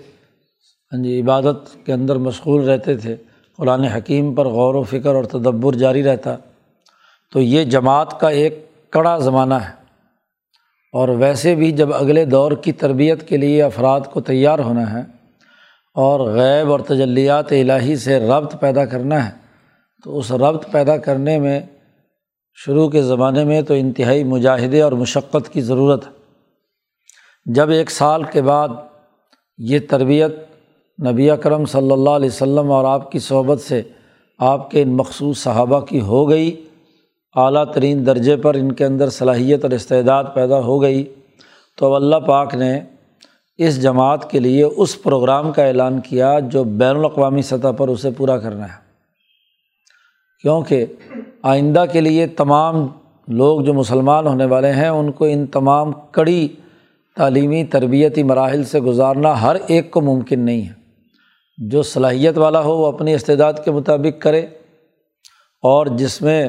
ہاں 0.93 1.03
جی 1.03 1.21
عبادت 1.21 1.87
کے 1.87 1.93
اندر 1.93 2.17
مشغول 2.17 2.69
رہتے 2.69 2.97
تھے۔ 2.97 3.17
قرآن 3.57 3.85
حکیم 3.85 4.35
پر 4.35 4.47
غور 4.47 4.75
و 4.75 4.83
فکر 4.83 5.15
اور 5.15 5.25
تدبر 5.25 5.73
جاری 5.73 6.03
رہتا۔ 6.03 6.37
تو 7.33 7.41
یہ 7.41 7.65
جماعت 7.65 8.21
کا 8.21 8.29
ایک 8.29 8.71
کڑا 8.91 9.19
زمانہ 9.19 9.55
ہے۔ 9.55 9.80
اور 10.93 11.09
ویسے 11.09 11.55
بھی 11.55 11.73
جب 11.73 11.95
اگلے 11.95 12.25
دور 12.25 12.53
کی 12.53 12.73
تربیت 12.73 13.29
کے 13.29 13.37
لیے 13.37 13.63
افراد 13.63 14.01
کو 14.13 14.21
تیار 14.21 14.59
ہونا 14.59 14.93
ہے 14.93 15.01
اور 15.95 16.21
غیب 16.21 16.71
اور 16.71 16.81
تجلیات 16.81 17.53
الہی 17.53 17.97
سے 17.97 18.19
ربط 18.19 18.61
پیدا 18.61 18.85
کرنا 18.85 19.27
ہے، 19.27 19.31
تو 20.05 20.19
اس 20.19 20.33
ربط 20.33 20.71
پیدا 20.73 20.97
کرنے 20.97 21.39
میں 21.39 21.61
شروع 22.55 22.89
کے 22.89 23.03
زمانے 23.03 23.45
میں 23.45 23.63
تو 23.63 23.75
انتہائی 23.75 24.25
مجاہدے 24.25 24.83
اور 24.83 24.93
مشقت 24.93 25.53
کی 25.53 25.61
ضرورت 25.61 26.07
ہے۔ 26.07 26.13
جب 27.45 27.71
ایک 27.71 27.91
سال 27.91 28.23
کے 28.23 28.43
بعد 28.43 28.69
یہ 29.59 29.79
تربیت 29.91 30.33
نبی 31.07 31.31
اکرم 31.31 31.65
صلی 31.65 31.93
اللہ 31.93 32.11
علیہ 32.11 32.29
وسلم 32.29 32.73
اور 32.73 32.85
آپ 32.85 33.13
کی 33.13 33.19
صحبت 33.19 33.61
سے 33.61 33.83
آپ 34.39 34.71
کے 34.71 34.83
ان 34.83 34.89
مخصوص 34.89 35.39
صحابہ 35.39 35.81
کی 35.81 36.01
ہو 36.01 36.29
گئی 36.31 36.67
اعلیٰ 37.35 37.73
ترین 37.73 38.07
درجے 38.07 38.37
پر 38.37 38.55
ان 38.55 38.73
کے 38.73 38.85
اندر 38.85 39.11
صلاحیت 39.11 39.65
اور 39.65 39.71
استعداد 39.71 40.25
پیدا 40.35 40.61
ہو 40.61 40.83
گئی 40.83 41.15
تو 41.77 41.87
اب 41.87 41.95
اللہ 41.95 42.17
پاک 42.17 42.55
نے 42.55 42.81
اس 43.59 43.83
جماعت 43.83 44.31
کے 44.31 44.39
لیے 44.39 44.65
اس 44.65 45.03
پروگرام 45.03 45.53
کا 45.53 45.65
اعلان 45.65 46.01
کیا 46.01 46.39
جو 46.39 46.65
بین 46.65 46.97
الاقوامی 46.97 47.43
سطح 47.43 47.69
پر 47.77 47.89
اسے 47.89 48.11
پورا 48.11 48.39
کرنا 48.39 48.65
ہے۔ 48.65 48.75
کیونکہ 50.43 50.87
آئندہ 51.43 51.85
کے 51.93 52.01
لیے 52.01 52.27
تمام 52.27 52.87
لوگ 53.29 53.61
جو 53.61 53.75
مسلمان 53.75 54.27
ہونے 54.27 54.45
والے 54.45 54.73
ہیں، 54.73 54.89
ان 54.89 55.13
کو 55.13 55.25
ان 55.25 55.47
تمام 55.47 55.93
کڑی 56.11 56.49
تعلیمی 57.17 57.65
تربیتی 57.65 58.23
مراحل 58.23 58.65
سے 58.65 58.81
گزارنا 58.81 59.43
ہر 59.43 59.57
ایک 59.67 59.91
کو 59.91 60.01
ممکن 60.01 60.41
نہیں 60.41 60.63
ہے۔ 60.63 60.73
جو 61.59 61.83
صلاحیت 61.83 62.39
والا 62.39 62.61
ہو، 62.61 62.77
وہ 62.77 62.87
اپنی 62.87 63.15
استعداد 63.15 63.53
کے 63.65 63.71
مطابق 63.71 64.23
کرے 64.23 64.41
اور 65.63 65.87
جس 65.87 66.23
میں 66.23 66.49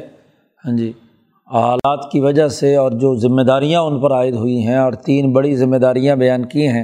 ہاں 0.66 0.78
جی۔ 0.78 0.92
حالات 1.54 2.12
کی 2.12 2.20
وجہ 2.20 2.48
سے 2.48 2.76
اور 2.76 2.92
جو 2.92 3.16
ذمہ 3.16 3.42
داریاں 3.42 3.82
ان 3.82 4.02
پر 4.02 4.12
عائد 4.12 4.36
ہوئی 4.36 4.68
ہیں 4.68 4.78
اور 4.78 4.94
تین 4.94 5.32
بڑی 5.32 5.56
ذمہ 5.56 5.78
داریاں 5.78 6.16
بیان 6.16 6.46
کی 6.46 6.68
ہیں۔ 6.68 6.84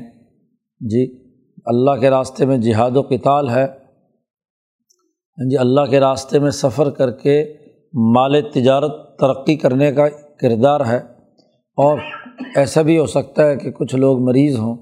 جی 0.79 1.19
اللہ 1.65 1.91
کے 1.91 2.10
راستے 2.10 2.46
میں 2.46 2.57
جہاد 2.57 2.96
و 2.96 3.03
کتال 3.03 3.50
ہے۔ 3.50 3.63
ہاں 3.63 5.50
جی 5.50 5.57
اللہ 5.57 5.81
کے 5.81 6.00
راستے 6.00 6.39
میں 6.39 6.51
سفر 6.51 6.89
کر 6.89 7.12
کے 7.12 7.53
مال 7.93 8.41
تجارت 8.41 9.17
ترقی 9.19 9.55
کرنے 9.55 9.91
کا 9.91 10.07
کردار 10.41 10.81
ہے۔ 10.88 10.98
اور 11.77 12.00
ایسا 12.55 12.81
بھی 12.81 13.00
ہو 13.00 13.05
سکتا 13.05 13.48
ہے 13.48 13.55
کہ 13.55 13.72
کچھ 13.72 13.96
لوگ 13.96 14.19
مریض 14.19 14.60
ہوں۔ 14.60 14.75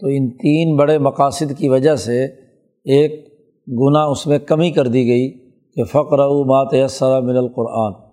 تو 0.00 0.06
ان 0.06 0.30
تین 0.30 0.76
بڑے 0.76 0.98
مقاصد 0.98 1.58
کی 1.58 1.68
وجہ 1.68 1.96
سے 1.96 2.24
ایک 2.84 3.28
گناہ 3.68 4.06
اس 4.06 4.26
میں 4.26 4.38
کمی 4.38 4.70
کر 4.70 4.86
دی 4.86 5.06
گئی 5.06 5.30
کہ 5.74 5.84
فقر 5.84 6.18
او 6.18 6.44
مات 6.44 6.74
یسر 6.74 7.20
من 7.20 7.36
القرآن۔ 7.36 8.05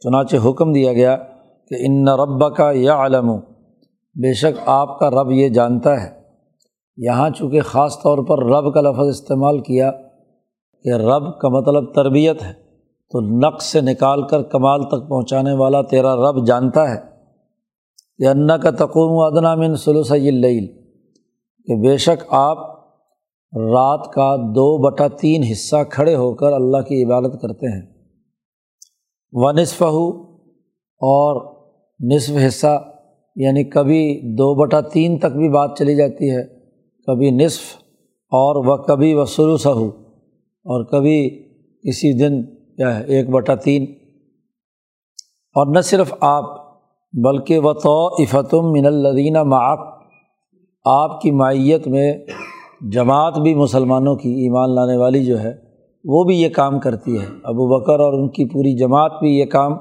چنانچہ 0.00 0.36
حکم 0.44 0.72
دیا 0.72 0.92
گیا 0.92 1.16
کہ 1.68 1.76
ان 1.78 2.08
رب 2.08 2.56
کا 2.56 2.70
یا 2.74 3.06
علم 3.06 3.36
بے 4.14 4.34
شک 4.34 4.58
آپ 4.66 4.98
کا 4.98 5.10
رب 5.10 5.30
یہ 5.30 5.48
جانتا 5.48 6.02
ہے۔ 6.02 6.08
یہاں 6.96 7.30
چونکہ 7.30 7.60
خاص 7.60 7.96
طور 7.96 8.26
پر 8.26 8.44
رب 8.44 8.74
کا 8.74 8.80
لفظ 8.80 9.08
استعمال 9.08 9.60
کیا 9.60 9.92
کہ 10.82 10.92
رب 10.92 11.38
کا 11.38 11.48
مطلب 11.48 11.92
تربیت 11.94 12.42
ہے، 12.42 12.52
تو 13.10 13.20
نقص 13.20 13.64
سے 13.64 13.80
نکال 13.80 14.26
کر 14.26 14.42
کمال 14.42 14.82
تک 14.82 15.08
پہنچانے 15.08 15.52
والا 15.52 15.82
تیرا 15.82 16.16
رب 16.16 16.46
جانتا 16.46 16.90
ہے۔ 16.90 17.16
کہ 18.18 18.26
انّا 18.26 18.56
کا 18.56 18.70
تقوم 18.70 19.34
ادنا 19.34 19.54
من 19.54 19.76
سلوس 19.76 20.12
اللیل 20.12 20.66
کہ 21.64 21.88
بے 21.88 21.96
شک 21.96 22.24
آپ 22.28 22.58
رات 23.56 24.12
کا 24.12 24.36
دو 24.36 24.90
بٹا 24.90 25.08
تین 25.08 25.42
حصہ 25.42 25.76
کھڑے 25.90 26.14
ہو 26.14 26.34
کر 26.34 26.52
اللہ 26.52 26.76
کی 26.76 27.04
عبادت 27.04 27.42
کرتے 27.42 27.66
ہیں۔ 27.66 27.95
و 29.32 29.52
نصف 29.52 29.82
ہو 29.82 30.08
اور 31.00 31.56
نصف 32.00 32.32
حصہ 32.46 32.92
یعنی 33.36 33.64
کبھی 33.64 34.20
دو 34.36 34.54
بٹا 34.54 34.80
تین 34.80 35.18
تک 35.18 35.36
بھی 35.36 35.48
بات 35.48 35.78
چلی 35.78 35.96
جاتی 35.96 36.30
ہے، 36.30 36.42
کبھی 37.08 37.30
نصف 37.30 37.62
اور 38.32 38.64
وہ 38.64 38.76
کبھی 38.76 39.14
و 39.14 39.24
سلوسہ 39.24 39.68
ہو 39.68 39.88
اور 40.66 40.84
کبھی 40.84 41.30
کسی 41.84 42.12
دن 42.18 42.42
کیا 42.76 42.98
ہے، 42.98 43.04
ایک 43.04 43.30
بٹا 43.30 43.54
تین۔ 43.54 43.82
اور 45.56 45.74
نہ 45.74 45.80
صرف 45.80 46.14
آپ، 46.20 46.44
بلکہ 47.12 47.58
و 47.58 47.72
تو 47.72 48.06
افتم 48.06 48.72
من 48.72 48.86
الدینہ 48.86 49.42
معاق 49.42 49.96
آپ 50.84 51.20
کی 51.20 51.30
مائیت 51.30 51.88
میں 51.88 52.14
جماعت 52.92 53.38
بھی 53.38 53.54
مسلمانوں 53.54 54.16
کی 54.16 54.28
ایمان 54.28 54.74
لانے 54.74 54.96
والی 54.96 55.24
جو 55.24 55.40
ہے 55.40 55.65
وہ 56.08 56.24
بھی 56.24 56.40
یہ 56.40 56.48
کام 56.48 56.80
کرتی 56.80 57.20
ہے۔ 57.20 57.26
ابو 57.44 57.80
بکر 57.80 58.00
اور 58.00 58.12
ان 58.12 58.28
کی 58.28 58.44
پوری 58.44 58.76
جماعت 58.76 59.12
بھی 59.20 59.38
یہ 59.38 59.44
کام 59.44 59.72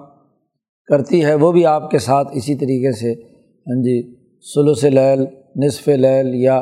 کرتی 0.86 1.26
ہے۔ 1.26 1.34
وہ 1.34 1.52
بھی 1.52 1.66
آپ 1.66 1.92
کے 1.92 2.00
ساتھ 2.00 2.28
اسی 2.34 2.56
طریقے 2.56 2.92
سے 2.92 3.14
ہاں 3.40 3.82
جی 3.84 4.16
سلوس 4.54 4.84
لیل، 4.84 5.26
نصف 5.66 5.88
لیل 5.88 6.36
یا 6.36 6.62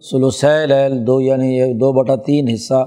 سلوس 0.00 0.44
لیل، 0.44 1.06
دو 1.06 1.20
یعنی 1.20 1.56
یہ 1.56 1.72
دو 1.72 1.92
بٹا 1.92 2.16
تین 2.16 2.48
حصہ 2.48 2.84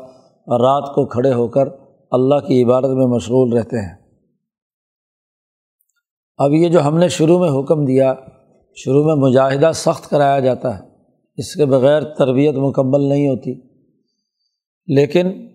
رات 0.48 0.96
کو 0.96 1.06
کھڑے 1.06 1.34
ہو 1.34 1.48
کر 1.48 1.68
اللہ 2.12 2.48
کی 2.48 2.64
عبادت 2.64 2.86
میں 2.86 3.08
مشغول 3.08 3.54
رہتے 3.54 3.78
ہیں۔ 3.78 3.96
اب 6.38 6.54
یہ 6.54 6.70
جو 6.70 6.88
ہم 6.88 6.98
نے 6.98 7.08
شروع 7.08 7.40
میں 7.40 7.60
حکم 7.60 7.86
دیا، 7.86 8.14
شروع 8.76 9.04
میں 9.04 9.16
مجاہدہ 9.16 9.72
سخت 9.76 10.10
کرایا 10.10 10.40
جاتا 10.40 10.78
ہے۔ 10.78 10.84
اس 11.38 11.56
کے 11.56 11.66
بغیر 11.66 12.02
تربیت 12.02 12.56
مکمل 12.56 13.02
نہیں 13.02 13.28
ہوتی۔ 13.28 13.54
لیکن 14.88 15.53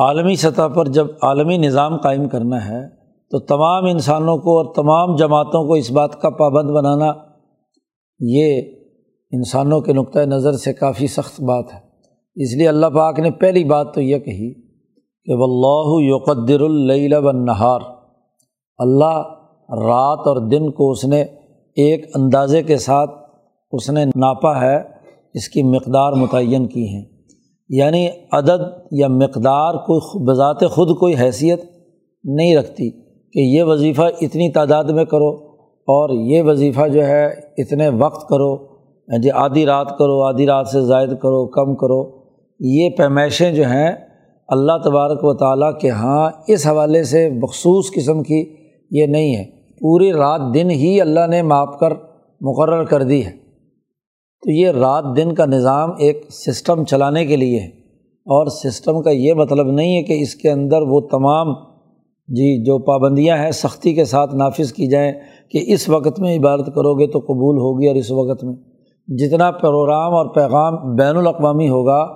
عالمی 0.00 0.36
سطح 0.36 0.66
پر 0.74 0.86
جب 0.86 1.06
عالمی 1.22 1.56
نظام 1.56 1.96
قائم 1.96 2.28
کرنا 2.28 2.68
ہے، 2.68 2.88
تو 3.30 3.38
تمام 3.38 3.84
انسانوں 3.84 4.36
کو 4.38 4.58
اور 4.58 4.74
تمام 4.74 5.16
جماعتوں 5.16 5.66
کو 5.66 5.74
اس 5.74 5.90
بات 5.90 6.20
کا 6.22 6.30
پابند 6.30 6.70
بنانا، 6.70 7.12
یہ 8.20 8.62
انسانوں 9.32 9.80
کے 9.80 9.92
نقطۂ 9.92 10.18
نظر 10.18 10.52
سے 10.52 10.72
کافی 10.72 11.06
سخت 11.06 11.40
بات 11.40 11.64
ہے۔ 11.74 11.78
اس 12.34 12.56
لیے 12.56 12.68
اللہ 12.68 12.86
پاک 12.86 13.18
نے 13.18 13.30
پہلی 13.30 13.64
بات 13.64 13.94
تو 13.94 14.00
یہ 14.00 14.18
کہی 14.18 14.54
کہ 15.24 15.34
واللہ 15.34 16.14
یقدر 16.14 16.60
اللیل 16.60 17.14
والنہار۔ 17.14 17.80
اللہ 18.78 19.22
رات 19.68 20.26
اور 20.26 20.48
دن 20.48 20.70
کو 20.70 20.90
اس 20.90 21.04
نے 21.04 21.22
ایک 21.76 22.06
اندازے 22.14 22.62
کے 22.62 22.76
ساتھ 22.76 23.10
اس 23.72 23.90
نے 23.90 24.04
ناپا 24.04 24.60
ہے، 24.60 24.76
اس 25.34 25.48
کی 25.48 25.62
مقدار 25.62 26.12
متعین 26.12 26.66
کی 26.66 26.88
ہیں 26.88 27.04
یعنی 27.70 28.08
عدد 28.32 28.60
یا 28.92 29.08
مقدار 29.08 29.74
کوئی 29.74 30.24
بذات 30.24 30.70
خود 30.70 30.96
کوئی 30.98 31.14
حیثیت 31.14 31.60
نہیں 32.24 32.56
رکھتی 32.56 32.90
کہ 33.32 33.38
یہ 33.38 33.62
وظیفہ 33.62 34.02
اتنی 34.20 34.50
تعداد 34.50 34.84
میں 34.84 35.04
کرو 35.04 35.30
اور 35.80 36.10
یہ 36.10 36.42
وظیفہ 36.42 36.88
جو 36.88 37.06
ہے 37.06 37.26
اتنے 37.58 37.88
وقت 37.88 38.28
کرو 38.28 38.70
جی 39.22 39.30
آدھی 39.30 39.66
رات 39.66 39.98
کرو، 39.98 40.22
آدھی 40.22 40.46
رات 40.46 40.68
سے 40.68 40.80
زائد 40.80 41.08
کرو، 41.08 41.46
کم 41.46 41.74
کرو۔ 41.74 42.22
یہ 42.60 42.90
پیمائشیں 42.90 43.52
جو 43.52 43.62
ہیں 43.62 43.92
اللہ 44.48 44.72
تبارک 44.84 45.18
و 45.22 45.34
تعالیٰ 45.34 45.78
کے 45.78 45.90
ہاں 45.90 46.30
اس 46.48 46.66
حوالے 46.66 47.04
سے 47.04 47.30
مخصوص 47.30 47.90
قسم 47.90 48.22
کی 48.22 48.56
یہ 48.90 49.06
نہیں 49.06 49.36
ہے۔ 49.36 49.44
پوری 49.80 50.12
رات 50.12 50.40
دن 50.54 50.70
ہی 50.70 51.00
اللہ 51.00 51.26
نے 51.26 51.42
ماپ 51.42 51.78
کر، 51.78 51.90
مقرر 52.40 52.84
کر 52.84 53.02
دی 53.02 53.26
ہے۔ 53.26 53.49
تو 54.42 54.50
یہ 54.50 54.68
رات 54.68 55.04
دن 55.16 55.32
کا 55.32 55.46
نظام 55.46 55.90
ایک 55.98 56.24
سسٹم 56.30 56.84
چلانے 56.84 57.26
کے 57.26 57.36
لیے 57.36 57.60
ہے۔ 57.60 57.66
اور 58.20 58.46
سسٹم 58.46 59.02
کا 59.02 59.10
یہ 59.10 59.34
مطلب 59.34 59.70
نہیں 59.70 59.96
ہے 59.96 60.02
کہ 60.02 60.12
اس 60.12 60.34
کے 60.34 60.50
اندر 60.50 60.82
وہ 60.82 61.00
تمام 61.00 61.52
جی 62.28 62.64
جو 62.64 62.78
پابندیاں 62.78 63.36
ہیں، 63.36 63.50
سختی 63.50 63.94
کے 63.94 64.04
ساتھ 64.04 64.34
نافذ 64.34 64.72
کی 64.72 64.86
جائیں 64.86 65.12
کہ 65.50 65.60
اس 65.66 65.88
وقت 65.88 66.20
میں 66.20 66.38
عبادت 66.38 66.66
کرو 66.66 66.94
گے 66.94 67.06
تو 67.06 67.18
قبول 67.18 67.58
ہوگی 67.58 67.86
اور 67.86 67.96
اس 67.96 68.10
وقت 68.10 68.44
میں۔ 68.44 68.54
جتنا 69.08 69.50
پروگرام 69.50 70.14
اور 70.14 70.26
پیغام 70.34 70.96
بین 70.96 71.16
الاقوامی 71.16 71.68
ہوگا، 71.68 72.06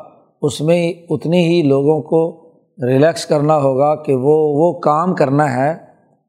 اس 0.42 0.60
میں 0.60 0.92
اتنی 1.10 1.44
ہی 1.44 1.62
لوگوں 1.62 2.02
کو 2.02 2.40
ریلیکس 2.86 3.26
کرنا 3.26 3.56
ہوگا 3.56 3.94
کہ 3.94 4.14
وہ 4.14 4.36
وہ 4.36 4.72
کام 4.78 5.14
کرنا 5.14 5.56
ہے، 5.56 5.74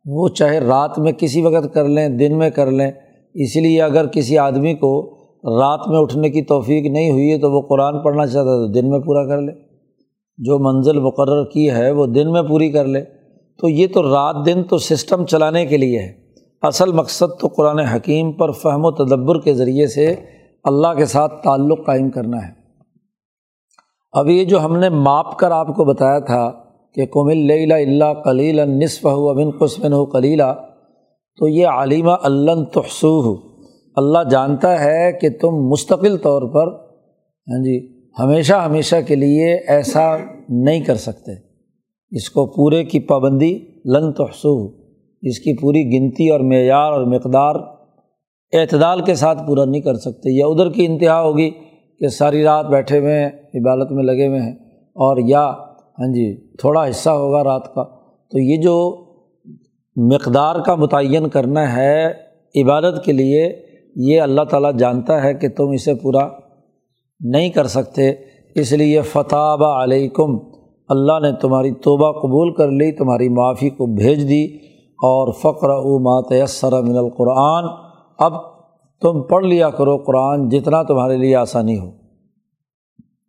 وہ 0.06 0.28
چاہے 0.28 0.60
رات 0.60 1.00
میں 1.00 1.12
کسی 1.12 1.42
وقت 1.42 1.74
کر 1.74 1.88
لیں، 1.88 2.10
دن 2.10 2.38
میں 2.38 2.50
کر 2.50 2.72
لیں۔ 2.72 2.92
اسی 3.34 3.60
لیے 3.60 3.82
اگر 3.82 4.08
کسی 4.08 4.38
آدمی 4.38 4.74
کو 4.74 5.15
رات 5.46 5.88
میں 5.88 6.00
اٹھنے 6.00 6.30
کی 6.30 6.42
توفیق 6.42 6.86
نہیں 6.92 7.12
ہوئی 7.12 7.32
ہے 7.32 7.38
تو 7.38 7.52
وہ 7.52 7.62
قرآن 7.62 8.00
پڑھنا 8.00 8.26
چاہتا 8.26 8.50
ہے 8.50 8.68
تو 8.68 8.72
دن 8.72 8.90
میں 8.90 9.00
پورا 9.00 9.28
کر 9.28 9.42
لے۔ 9.42 9.52
جو 10.38 10.60
منزل 10.60 11.00
مقرر 11.00 11.46
کی 11.46 11.72
ہے 11.72 11.92
وہ 11.92 12.06
دن 12.06 12.32
میں 12.32 12.42
پوری 12.42 12.72
کر 12.72 12.86
لے۔ 12.86 13.02
تو 13.62 13.70
یہ 13.70 13.88
تو 13.94 14.04
رات 14.04 14.36
دن 14.46 14.64
تو 14.64 14.78
سسٹم 14.78 15.26
چلانے 15.26 15.66
کے 15.66 15.78
لیے 15.78 16.00
ہے۔ 16.00 16.14
اصل 16.62 16.92
مقصد 16.92 17.40
تو 17.40 17.48
قرآن 17.48 17.80
حکیم 17.80 18.32
پر 18.32 18.52
فہم 18.52 18.86
و 18.86 18.92
تدبر 18.92 19.40
کے 19.40 19.54
ذریعے 19.54 19.88
سے 19.88 20.16
اللہ 20.64 20.94
کے 20.98 21.06
ساتھ 21.06 21.44
تعلق 21.44 21.86
قائم 21.86 22.10
کرنا 22.10 22.38
ہے۔ 22.38 22.66
اب 24.12 24.30
یہ 24.30 24.46
جو 24.46 24.66
ہم 24.66 24.78
نے 24.78 24.90
ماپ 24.90 25.38
کر 25.38 25.52
آپ 25.52 25.68
کو 25.68 25.86
بتایا 25.86 26.20
تھا 26.20 26.52
کہ 26.94 27.06
کومل 27.06 27.52
اللہ 27.72 28.14
کلیل 28.24 28.70
نصف 28.70 29.06
ہو 29.06 29.30
ابن 29.30 29.50
قسمن 29.52 29.94
ہو 29.94 30.06
کلیلہ 30.06 30.54
تو 31.40 31.48
یہ 31.48 31.68
علیمہ 31.68 32.12
اللہ 32.24 32.64
تحسو 32.64 33.45
اللہ 33.96 34.20
جانتا 34.32 34.84
ہے 34.84 35.12
کہ 35.22 35.30
تم 35.42 35.48
مستقل 35.48 36.18
طور 36.18 36.42
پر 36.42 36.68
ہاں 37.48 37.64
جی 37.64 37.88
ہمیشہ 38.20 38.54
ہمیشہ 38.54 38.96
کے 39.08 39.16
لیے 39.16 39.56
ایسا 39.68 40.18
نہیں 40.50 40.84
کر 40.84 40.96
سکتے۔ 40.96 41.32
اس 42.12 42.30
کو 42.30 42.46
پورے 42.46 42.84
کی 42.84 43.00
پابندی 43.00 43.60
لن 43.86 44.14
تحسو 44.14 44.68
اس 45.22 45.40
کی 45.40 45.62
پوری 45.62 45.84
گنتی 45.84 46.30
اور 46.30 46.40
معیار 46.40 46.92
اور 46.92 47.06
مقدار 47.06 47.56
اعتدال 48.54 49.02
کے 49.02 49.16
ساتھ 49.16 49.44
پورا 49.48 49.66
نہیں 49.66 49.82
کر 49.82 49.94
سکتے۔ 49.94 50.38
یا 50.40 50.46
ادھر 50.46 50.70
کی 50.70 50.86
انتہا 50.86 51.22
ہوگی 51.22 51.50
کہ 52.00 52.08
ساری 52.08 52.44
رات 52.44 52.66
بیٹھے 52.66 53.00
ہوئے 53.00 53.20
ہیں، 53.20 53.30
عبادت 53.30 53.92
میں 53.92 54.04
لگے 54.04 54.28
ہوئے 54.28 54.40
ہیں، 54.40 54.56
اور 54.96 55.18
یا 55.18 55.46
ہاں 56.00 56.14
جی 56.14 56.58
تھوڑا 56.58 56.90
حصہ 56.90 57.10
ہوگا 57.10 57.44
رات 57.44 57.74
کا۔ 57.76 57.84
تو 58.32 58.40
یہ 58.40 58.62
جو 58.62 59.06
مقدار 59.96 60.56
کا 60.66 60.76
متعین 60.76 61.28
کرنا 61.28 61.76
ہے، 61.76 62.08
عبادت 62.62 63.06
کے 63.06 63.12
لیے 63.12 63.66
یہ 63.96 64.22
اللہ 64.22 64.42
تعالیٰ 64.42 64.74
جانتا 64.74 65.24
ہے 65.24 65.34
کہ 65.34 65.50
تم 65.50 65.70
اسے 65.70 65.96
پورا 65.96 66.28
نہیں 67.20 67.50
کر 67.50 67.68
سکتے، 67.68 68.12
اس 68.56 68.72
لیے 68.72 69.02
فتح 69.02 69.64
علیکم 69.84 70.38
اللہ 70.90 71.20
نے 71.20 71.32
تمہاری 71.42 71.72
توبہ 71.74 72.12
قبول 72.12 72.54
کر 72.54 72.72
لی، 72.72 72.92
تمہاری 72.92 73.30
معافی 73.30 73.70
کو 73.70 73.86
بھیج 73.86 74.30
دی، 74.30 74.46
اور 75.00 75.32
فقر 75.34 75.70
او 75.70 76.00
ماتیسر 76.00 76.82
من 76.82 76.98
القرآن، 76.98 77.64
اب 78.20 78.34
تم 79.02 79.22
پڑھ 79.22 79.46
لیا 79.46 79.70
کرو 79.70 79.98
قرآن 79.98 80.50
جتنا 80.50 80.84
تمہارے 80.84 81.18
لیے 81.18 81.36
آسانی 81.36 81.80
ہو۔ 81.80 81.92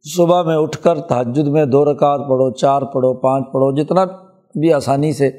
صبح 0.04 0.42
میں 0.42 0.56
اٹھ 0.56 0.78
کر 0.78 1.00
تہجد 1.00 1.48
میں 1.48 1.64
دو 1.64 1.84
رکعت 1.84 2.20
پڑھو، 2.28 2.50
چار 2.50 2.82
پڑھو، 2.82 3.14
پانچ 3.14 3.46
پڑھو، 3.52 3.74
جتنا 3.76 4.04
بھی 4.54 4.72
آسانی 4.72 5.12
سے 5.12 5.30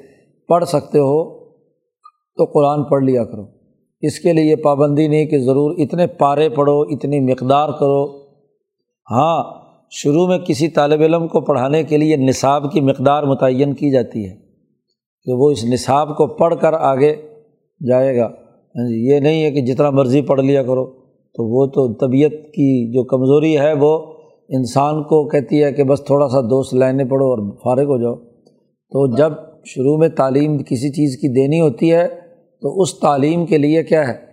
پڑھ 0.50 0.66
سکتے 0.66 1.00
ہو 1.00 1.40
تو 2.38 2.46
قرآن 2.46 2.84
پڑھ 2.84 3.04
لیا 3.04 3.24
کرو۔ 3.24 3.57
اس 4.02 4.20
کے 4.20 4.34
لیے 4.34 4.44
یہ 4.44 4.56
پابندی 4.56 5.08
نہیں 5.08 5.26
کہ 5.26 5.40
ضرور 5.40 5.76
اتنے 5.78 6.08
پارے 6.08 6.50
پڑھو، 6.50 6.82
اتنی 6.82 7.20
مقدار 7.20 7.70
کرو۔ 7.70 8.06
ہاں 9.12 9.44
شروع 9.92 10.28
میں 10.28 10.38
کسی 10.38 10.68
طالب 10.68 11.02
علم 11.02 11.28
کو 11.28 11.42
پڑھانے 11.42 11.84
کے 11.84 11.98
لیے 11.98 12.16
نصاب 12.16 12.72
کی 12.72 12.82
مقدار 12.82 13.24
متعین 13.24 13.74
کی 13.74 13.92
جاتی 13.92 14.26
ہے 14.26 14.36
کہ 15.24 15.34
وہ 15.34 15.52
اس 15.52 15.66
نصاب 15.66 16.18
کو 16.18 16.28
پڑھ 16.28 16.56
کر 16.62 16.74
آگے 16.74 17.16
جائے 17.88 18.18
گا۔ 18.18 18.26
ہاں 18.26 18.88
جی، 18.88 19.14
یہ 19.14 19.20
نہیں 19.20 19.44
ہے 19.44 19.52
کہ 19.52 19.62
جتنا 19.62 19.90
مرضی 19.90 20.22
پڑھ 20.22 20.42
لیا 20.42 20.64
کرو۔ 20.64 20.86
تو 21.36 21.44
وہ 21.44 21.66
تو 21.66 21.94
طبیعت 21.94 22.32
کی 22.32 22.92
جو 22.94 23.04
کمزوری 23.04 23.58
ہے، 23.58 23.74
وہ 23.74 24.14
انسان 24.50 25.04
کو 25.04 25.28
کہتی 25.28 25.64
ہے 25.64 25.72
کہ 25.72 25.84
بس 25.84 26.04
تھوڑا 26.04 26.28
سا 26.28 26.42
دوست 26.42 26.74
لائنے 26.74 27.06
پڑھو 27.06 27.26
اور 27.26 27.58
فارغ 27.64 27.88
ہو 27.88 28.02
جاؤ۔ 28.02 28.16
تو 28.90 29.16
جب 29.16 29.32
شروع 29.66 29.98
میں 29.98 30.10
تعلیم 30.10 30.58
کسی 30.58 30.92
چیز 30.92 31.18
کی 31.18 31.28
دینی 31.28 31.60
ہوتی 31.60 31.94
ہے 31.94 32.27
تو 32.62 32.82
اس 32.82 33.00
تعلیم 33.00 33.46
کے 33.46 33.58
لیے 33.58 33.84
کیا 33.84 34.08
ہے؟ 34.08 34.26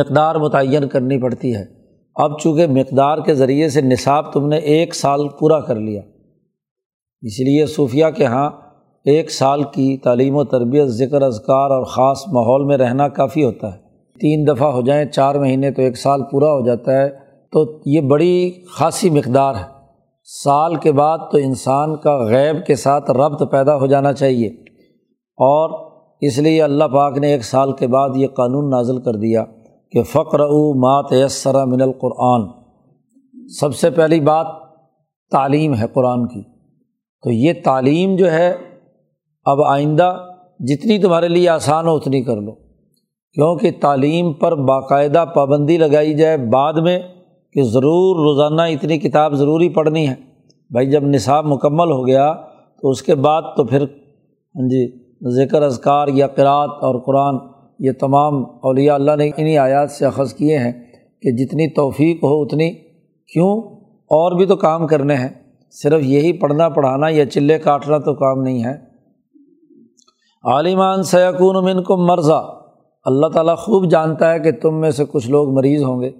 مقدار 0.00 0.34
متعین 0.34 0.88
کرنی 0.88 1.18
پڑتی 1.18 1.54
ہے۔ 1.54 1.64
اب 2.14 2.38
چونکہ 2.40 2.66
مقدار 2.66 3.18
کے 3.18 3.34
ذریعے 3.34 3.68
سے 3.68 3.80
نصاب 3.80 4.32
تم 4.32 4.48
نے 4.48 4.56
ایک 4.56 4.94
سال 4.94 5.28
پورا 5.28 5.60
کر 5.60 5.74
لیا۔ 5.74 6.00
اس 7.22 7.40
لیے 7.40 7.66
صوفیہ 7.66 8.04
کے 8.16 8.24
یہاں 8.24 8.50
ایک 9.04 9.30
سال 9.30 9.62
کی 9.62 9.96
تعلیم 9.96 10.36
و 10.36 10.44
تربیت، 10.44 10.88
ذکر، 10.88 11.22
اذکار 11.22 11.70
اور 11.70 11.84
خاص 11.84 12.18
ماحول 12.32 12.64
میں 12.64 12.76
رہنا 12.76 13.08
کافی 13.08 13.44
ہوتا 13.44 13.72
ہے۔ 13.74 13.78
تین 14.20 14.46
دفعہ 14.46 14.68
ہو 14.68 14.82
جائیں، 14.82 15.04
چار 15.04 15.34
مہینے 15.34 15.70
تو 15.70 15.82
ایک 15.82 15.96
سال 15.96 16.22
پورا 16.30 16.46
ہو 16.46 16.66
جاتا 16.66 16.92
ہے۔ 16.92 17.24
تو 17.52 17.82
یہ 17.86 18.00
بڑی 18.00 18.52
خاصی 18.70 19.10
مقدار 19.10 19.54
ہے۔ 19.54 19.74
سال 20.44 20.74
کے 20.74 20.92
بعد 20.92 21.18
تو 21.32 21.38
انسان 21.38 21.96
کا 21.96 22.24
غیب 22.24 22.66
کے 22.66 22.74
ساتھ 22.74 23.10
ربط 23.10 23.42
پیدا 23.50 23.76
ہو 23.76 23.86
جانا 23.86 24.12
چاہیے۔ 24.12 24.48
اور 25.36 25.93
اس 26.20 26.38
لیے 26.38 26.62
اللہ 26.62 26.84
پاک 26.84 27.18
نے 27.18 27.32
ایک 27.32 27.44
سال 27.44 27.72
کے 27.72 27.86
بعد 27.86 28.08
یہ 28.14 28.26
قانون 28.26 28.70
نازل 28.70 28.98
کر 29.00 29.12
دیا 29.12 29.44
کہ 29.92 30.02
فقر 30.02 30.40
او 30.40 30.74
مات 30.74 31.12
یسرا 31.12 31.64
من 31.64 31.80
القرآن۔ 31.82 32.48
سب 33.60 33.74
سے 33.74 33.90
پہلی 33.90 34.20
بات 34.20 34.46
تعلیم 35.30 35.74
ہے 35.74 35.86
قرآن 35.92 36.26
کی۔ 36.26 36.42
تو 37.22 37.30
یہ 37.30 37.52
تعلیم 37.64 38.16
جو 38.16 38.32
ہے، 38.32 38.54
اب 39.44 39.62
آئندہ 39.62 40.26
جتنی 40.58 40.98
تمہارے 40.98 41.28
لیے 41.28 41.48
آسان 41.48 41.86
ہو 41.88 41.96
اتنی 41.96 42.22
کر 42.22 42.36
لو۔ 42.36 42.52
کیونکہ 43.32 43.70
تعلیم 43.80 44.32
پر 44.32 44.54
باقاعدہ 44.54 45.24
پابندی 45.34 45.76
لگائی 45.76 46.14
جائے 46.14 46.36
بعد 46.36 46.72
میں 46.72 46.98
کہ 47.52 47.62
ضرور 47.62 48.16
روزانہ 48.16 48.62
اتنی 48.62 48.98
کتاب 48.98 49.34
ضروری 49.34 49.68
پڑھنی 49.68 50.08
ہے۔ 50.08 50.14
بھائی 50.70 50.90
جب 50.90 51.02
نصاب 51.04 51.46
مکمل 51.46 51.90
ہو 51.90 52.06
گیا 52.06 52.34
تو 52.82 52.90
اس 52.90 53.02
کے 53.02 53.14
بعد 53.14 53.42
تو 53.56 53.64
پھر 53.64 53.82
ہاں 53.82 54.68
جی 54.68 55.03
ذکر، 55.22 55.62
اذکار 55.62 56.08
یا 56.08 56.26
قرأت 56.26 56.70
اور 56.70 57.00
قرآن، 57.00 57.34
یہ 57.78 57.92
تمام 57.92 58.44
اولیاء 58.44 58.94
اللہ 58.94 59.16
نے 59.16 59.30
انہیں 59.36 59.58
آیات 59.58 59.90
سے 59.90 60.06
اخذ 60.06 60.34
کیے 60.34 60.58
ہیں 60.58 60.72
کہ 61.22 61.30
جتنی 61.30 61.74
توفیق 61.74 62.24
ہو 62.24 62.42
اتنی 62.42 62.74
کیوں 63.32 63.62
اور 63.90 64.32
بھی 64.32 64.46
تو 64.46 64.56
کام 64.56 64.86
کرنے 64.86 65.14
ہیں۔ 65.14 65.28
صرف 65.70 66.02
یہی 66.02 66.32
پڑھنا، 66.32 66.68
پڑھانا 66.68 67.08
یا 67.08 67.26
چلے 67.26 67.58
کاٹنا 67.58 67.98
تو 67.98 68.14
کام 68.14 68.42
نہیں 68.42 68.64
ہے۔ 68.64 68.94
عالمان 70.44 71.02
سیکون 71.02 71.64
من 71.64 71.82
کو 71.82 71.96
مرضا۔ 71.96 72.40
اللہ 73.04 73.26
تعالیٰ 73.26 73.56
خوب 73.56 73.90
جانتا 73.90 74.32
ہے 74.32 74.38
کہ 74.38 74.52
تم 74.52 74.80
میں 74.80 74.90
سے 74.90 75.04
کچھ 75.04 75.30
لوگ 75.30 75.50
مریض 75.50 75.82
ہوں 75.82 76.00
گے۔ 76.00 76.10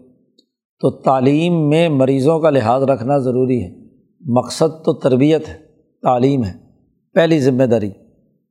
تو 0.80 0.90
تعلیم 0.90 1.68
میں 1.68 1.88
مریضوں 1.88 2.40
کا 2.40 2.50
لحاظ 2.50 2.82
رکھنا 2.82 3.18
ضروری 3.18 3.62
ہے۔ 3.62 3.70
مقصد 4.26 4.84
تو 4.84 4.92
تربیت 4.92 5.48
ہے، 5.48 5.54
تعلیم 6.02 6.44
ہے۔ 6.44 6.52
پہلی 7.14 7.40
ذمہ 7.40 7.64
داری۔ 7.64 7.90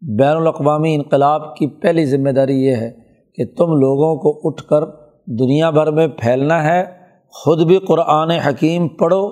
بین 0.07 0.37
الاقوامی 0.37 0.95
انقلاب 0.95 1.55
کی 1.55 1.67
پہلی 1.67 2.05
ذمہ 2.05 2.29
داری 2.29 2.65
یہ 2.65 2.75
ہے 2.75 2.91
کہ 3.35 3.45
تم 3.57 3.73
لوگوں 3.73 4.15
کو 4.15 4.41
اٹھ 4.43 4.63
کر 4.63 4.85
دنیا 5.25 5.69
بھر 5.69 5.91
میں 5.91 6.07
پھیلنا 6.07 6.63
ہے، 6.63 6.83
خود 7.29 7.63
بھی 7.63 7.77
قرآن 7.77 8.31
حکیم 8.31 8.87
پڑھو 8.87 9.27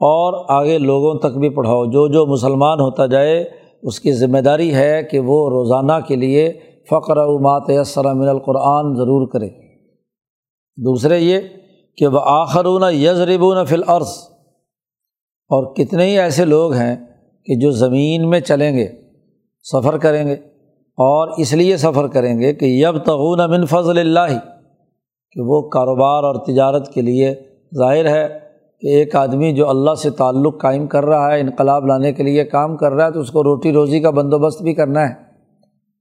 اور 0.00 0.44
آگے 0.48 0.78
لوگوں 0.78 1.14
تک 1.14 1.38
بھی 1.38 1.48
پڑھاؤ۔ 1.48 1.84
جو 1.84 2.08
جو 2.08 2.26
مسلمان 2.26 2.80
ہوتا 2.80 3.06
جائے، 3.06 3.50
اس 3.82 4.00
کی 4.00 4.12
ذمہ 4.12 4.38
داری 4.38 4.74
ہے 4.74 5.02
کہ 5.02 5.18
وہ 5.18 5.50
روزانہ 5.50 5.92
کے 6.06 6.16
لیے 6.16 6.52
فقر 6.90 7.16
و 7.16 7.38
مات 7.38 7.70
من 8.06 8.28
القرآن 8.28 8.94
ضرور 8.94 9.28
کرے۔ 9.28 9.48
دوسرے 10.76 11.18
یہ 11.18 11.38
کہ 11.96 12.06
وہ 12.06 12.20
آخرون 12.24 12.82
یزربون 12.94 13.64
فی 13.64 13.74
الارض۔ 13.74 14.08
اور 15.48 15.74
کتنے 15.74 16.04
ہی 16.04 16.18
ایسے 16.18 16.44
لوگ 16.44 16.72
ہیں 16.72 16.96
کہ 17.44 17.54
جو 17.54 17.70
زمین 17.70 18.30
میں 18.30 18.40
چلیں 18.40 18.76
گے۔ 18.76 19.07
سفر 19.64 19.98
کریں 19.98 20.26
گے 20.26 20.34
اور 20.98 21.28
اس 21.36 21.52
لیے 21.52 21.76
سفر 21.76 22.06
کریں 22.08 22.38
گے 22.40 22.52
کہ 22.52 22.64
یب 22.64 22.98
تغون 22.98 23.50
من 23.50 23.64
فضل 23.66 23.98
اللہ، 23.98 24.38
کہ 25.32 25.40
وہ 25.40 25.60
کاروبار 25.68 26.24
اور 26.24 26.34
تجارت 26.34 26.92
کے 26.94 27.00
لیے 27.00 27.34
ظاہر 27.78 28.06
ہے 28.06 28.26
کہ 28.82 28.86
ایک 28.86 29.16
آدمی 29.16 29.52
جو 29.52 29.68
اللہ 29.68 29.94
سے 29.94 30.10
تعلق 30.10 30.60
قائم 30.60 30.86
کر 30.86 31.04
رہا 31.04 31.32
ہے، 31.32 31.40
انقلاب 31.40 31.86
لانے 31.86 32.12
کے 32.12 32.22
لیے 32.22 32.44
کام 32.44 32.76
کر 32.76 32.92
رہا 32.92 33.06
ہے، 33.06 33.12
تو 33.12 33.20
اس 33.20 33.30
کو 33.30 33.42
روٹی 33.42 33.72
روزی 33.72 34.00
کا 34.00 34.10
بندوبست 34.10 34.62
بھی 34.62 34.74
کرنا 34.74 35.08
ہے۔ 35.08 35.14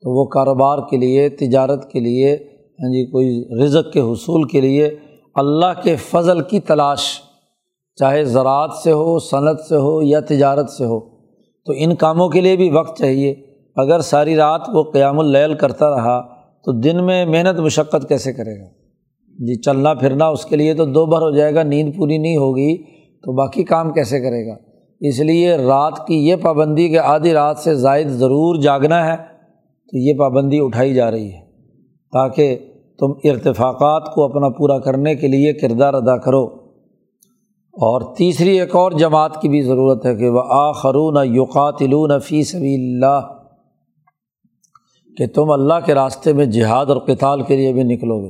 تو 0.03 0.19
وہ 0.19 0.25
کاروبار 0.25 0.77
کے 0.89 0.97
لیے، 0.97 1.29
تجارت 1.29 1.91
کے 1.91 1.99
لیے 1.99 2.33
ہاں 2.79 2.89
جی 2.91 3.05
کوئی 3.05 3.63
رزق 3.63 3.93
کے 3.93 3.99
حصول 3.99 4.47
کے 4.47 4.61
لیے 4.61 4.95
اللہ 5.35 5.81
کے 5.83 5.95
فضل 5.95 6.41
کی 6.41 6.59
تلاش، 6.59 7.01
چاہے 7.95 8.23
زراعت 8.23 8.73
سے 8.73 8.91
ہو، 8.91 9.19
صنعت 9.19 9.59
سے 9.59 9.77
ہو 9.77 10.01
یا 10.01 10.19
تجارت 10.19 10.69
سے 10.69 10.85
ہو، 10.85 10.99
تو 11.67 11.73
ان 11.75 11.95
کاموں 11.95 12.29
کے 12.29 12.41
لیے 12.41 12.55
بھی 12.55 12.69
وقت 12.69 12.99
چاہیے۔ 12.99 13.33
اگر 13.77 13.99
ساری 13.99 14.35
رات 14.35 14.61
وہ 14.73 14.83
قیام 14.83 15.19
العل 15.19 15.53
کرتا 15.53 15.89
رہا 15.89 16.21
تو 16.65 16.71
دن 16.71 17.05
میں 17.05 17.25
محنت 17.25 17.59
مشقت 17.59 18.09
کیسے 18.09 18.33
کرے 18.33 18.59
گا؟ 18.59 18.65
جی 19.27 19.61
چلنا 19.61 19.93
پھرنا 19.93 20.27
اس 20.27 20.45
کے 20.45 20.55
لیے 20.55 20.73
تو 20.73 20.85
دو 20.85 21.05
بھر 21.05 21.17
ہو 21.17 21.31
جائے 21.31 21.55
گا، 21.55 21.63
نیند 21.63 21.95
پوری 21.95 22.17
نہیں 22.17 22.37
ہوگی 22.37 22.77
تو 23.23 23.33
باقی 23.33 23.63
کام 23.63 23.93
کیسے 23.93 24.19
کرے 24.19 24.47
گا؟ 24.47 24.55
اس 25.01 25.19
لیے 25.19 25.55
رات 25.55 26.07
کی 26.07 26.27
یہ 26.27 26.35
پابندی 26.35 26.89
کہ 26.89 26.99
آدھی 26.99 27.33
رات 27.33 27.57
سے 27.57 27.75
زائد 27.75 28.07
ضرور 28.07 28.55
جاگنا 28.55 29.11
ہے 29.11 29.17
تو 29.91 29.97
یہ 29.97 30.13
پابندی 30.17 30.59
اٹھائی 30.61 30.93
جا 30.93 31.11
رہی 31.11 31.33
ہے 31.33 31.39
تاکہ 32.13 32.57
تم 32.99 33.11
ارتفاقات 33.23 34.13
کو 34.13 34.23
اپنا 34.23 34.49
پورا 34.49 34.79
کرنے 34.79 35.15
کے 35.15 35.27
لیے 35.27 35.53
کردار 35.53 35.93
ادا 35.93 36.17
کرو۔ 36.17 36.45
اور 37.73 38.15
تیسری 38.15 38.59
ایک 38.59 38.75
اور 38.75 38.91
جماعت 38.91 39.41
کی 39.41 39.49
بھی 39.49 39.61
ضرورت 39.61 40.05
ہے 40.05 40.15
کہ 40.15 40.29
وہ 40.29 40.41
آخرون 40.47 41.35
یوقاتلون 41.35 42.19
فی 42.19 42.43
سبی 42.43 42.75
اللہ۔ 42.75 43.36
کہ 45.17 45.27
تم 45.27 45.51
اللہ 45.51 45.73
کے 45.85 45.93
راستے 45.93 46.33
میں 46.33 46.45
جہاد 46.45 46.85
اور 46.85 46.97
کتال 46.97 47.41
کے 47.41 47.55
لیے 47.55 47.73
بھی 47.73 47.83
نکلو 47.83 48.21
گے 48.21 48.29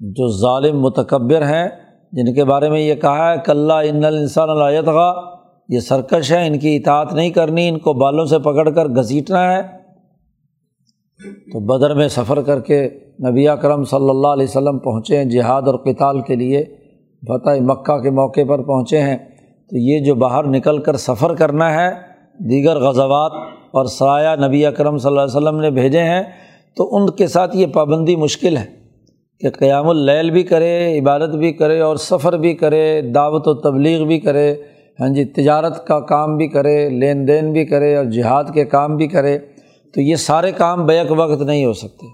جو 0.00 0.28
ظالم 0.28 0.80
متکبر 0.80 1.42
ہیں، 1.42 1.68
جن 2.12 2.34
کے 2.34 2.44
بارے 2.44 2.70
میں 2.70 2.80
یہ 2.80 2.94
کہا 2.94 3.32
ہے 3.32 3.36
کلّہ 3.44 3.72
ان 3.72 4.04
السان 4.04 4.50
التغا 4.50 5.12
یہ 5.68 5.78
سرکش 5.78 6.32
ہے 6.32 6.46
ان 6.46 6.58
کی 6.58 6.76
اطاعت 6.76 7.12
نہیں 7.12 7.30
کرنی، 7.30 7.68
ان 7.68 7.78
کو 7.78 7.92
بالوں 7.92 8.24
سے 8.24 8.38
پکڑ 8.38 8.70
کر 8.70 8.86
گھسیٹنا 8.86 9.52
ہے۔ 9.52 9.62
تو 11.52 11.60
بدر 11.60 11.94
میں 11.94 12.08
سفر 12.08 12.42
کر 12.42 12.60
کے 12.60 12.90
نبی 13.28 13.48
اکرم 13.48 13.84
صلی 13.84 14.10
اللہ 14.10 14.28
علیہ 14.28 14.44
وسلم 14.44 14.78
پہنچے 14.78 15.16
ہیں 15.16 15.24
جہاد 15.24 15.62
اور 15.62 15.74
کتال 15.74 16.20
کے 16.20 16.36
لیے، 16.36 16.64
فتح 17.28 17.50
مکہ 17.60 17.98
کے 17.98 18.10
موقع 18.10 18.40
پر 18.48 18.62
پہنچے 18.62 19.00
ہیں۔ 19.00 19.16
تو 19.70 19.76
یہ 19.76 20.04
جو 20.04 20.14
باہر 20.14 20.44
نکل 20.44 20.78
کر 20.78 20.96
سفر 20.96 21.34
کرنا 21.34 21.74
ہے، 21.74 21.90
دیگر 22.38 22.76
غزوات 22.76 23.32
اور 23.74 23.86
سایہ 23.88 24.36
نبی 24.38 24.64
اکرم 24.66 24.98
صلی 24.98 25.08
اللہ 25.08 25.20
علیہ 25.20 25.36
وسلم 25.36 25.60
نے 25.60 25.70
بھیجے 25.70 26.02
ہیں، 26.02 26.22
تو 26.76 26.88
ان 26.96 27.10
کے 27.10 27.26
ساتھ 27.26 27.56
یہ 27.56 27.66
پابندی 27.66 28.16
مشکل 28.16 28.56
ہے 28.56 28.64
کہ 29.40 29.50
قیام 29.50 29.88
اللیل 29.88 30.30
بھی 30.30 30.42
کرے، 30.42 30.98
عبادت 30.98 31.34
بھی 31.36 31.52
کرے 31.52 31.80
اور 31.80 31.96
سفر 31.98 32.36
بھی 32.38 32.54
کرے، 32.54 33.00
دعوت 33.14 33.48
و 33.48 33.54
تبلیغ 33.60 34.04
بھی 34.06 34.18
کرے 34.20 34.52
ہاں 34.98 35.08
جی 35.08 35.24
تجارت 35.34 35.86
کا 35.86 35.98
کام 36.06 36.36
بھی 36.36 36.46
کرے، 36.48 36.88
لین 36.90 37.26
دین 37.28 37.52
بھی 37.52 37.64
کرے 37.64 37.94
اور 37.96 38.04
جہاد 38.04 38.52
کے 38.54 38.64
کام 38.66 38.96
بھی 38.96 39.06
کرے، 39.08 39.38
تو 39.94 40.00
یہ 40.00 40.16
سارے 40.18 40.50
کام 40.52 40.84
بیک 40.86 41.10
وقت 41.10 41.42
نہیں 41.42 41.64
ہو 41.64 41.72
سکتے۔ 41.72 42.06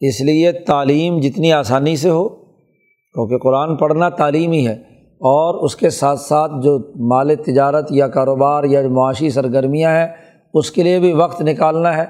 اس 0.00 0.20
لیے 0.20 0.52
تعلیم 0.66 1.18
جتنی 1.20 1.52
آسانی 1.52 1.94
سے 1.96 2.10
ہو، 2.10 2.28
کیونکہ 2.28 3.38
قرآن 3.38 3.76
پڑھنا 3.76 4.08
تعلیم 4.08 4.52
ہی 4.52 4.66
ہے، 4.66 4.74
اور 5.20 5.62
اس 5.64 5.76
کے 5.76 5.90
ساتھ 5.90 6.20
ساتھ 6.20 6.52
جو 6.62 6.78
مال 7.08 7.34
تجارت 7.36 7.92
یا 7.92 8.08
کاروبار 8.08 8.64
یا 8.64 8.80
معاشی 8.88 9.30
سرگرمیاں 9.30 9.90
ہیں 9.90 10.06
اس 10.54 10.70
کے 10.70 10.82
لیے 10.82 11.00
بھی 11.00 11.12
وقت 11.12 11.42
نکالنا 11.42 11.96
ہے 11.96 12.04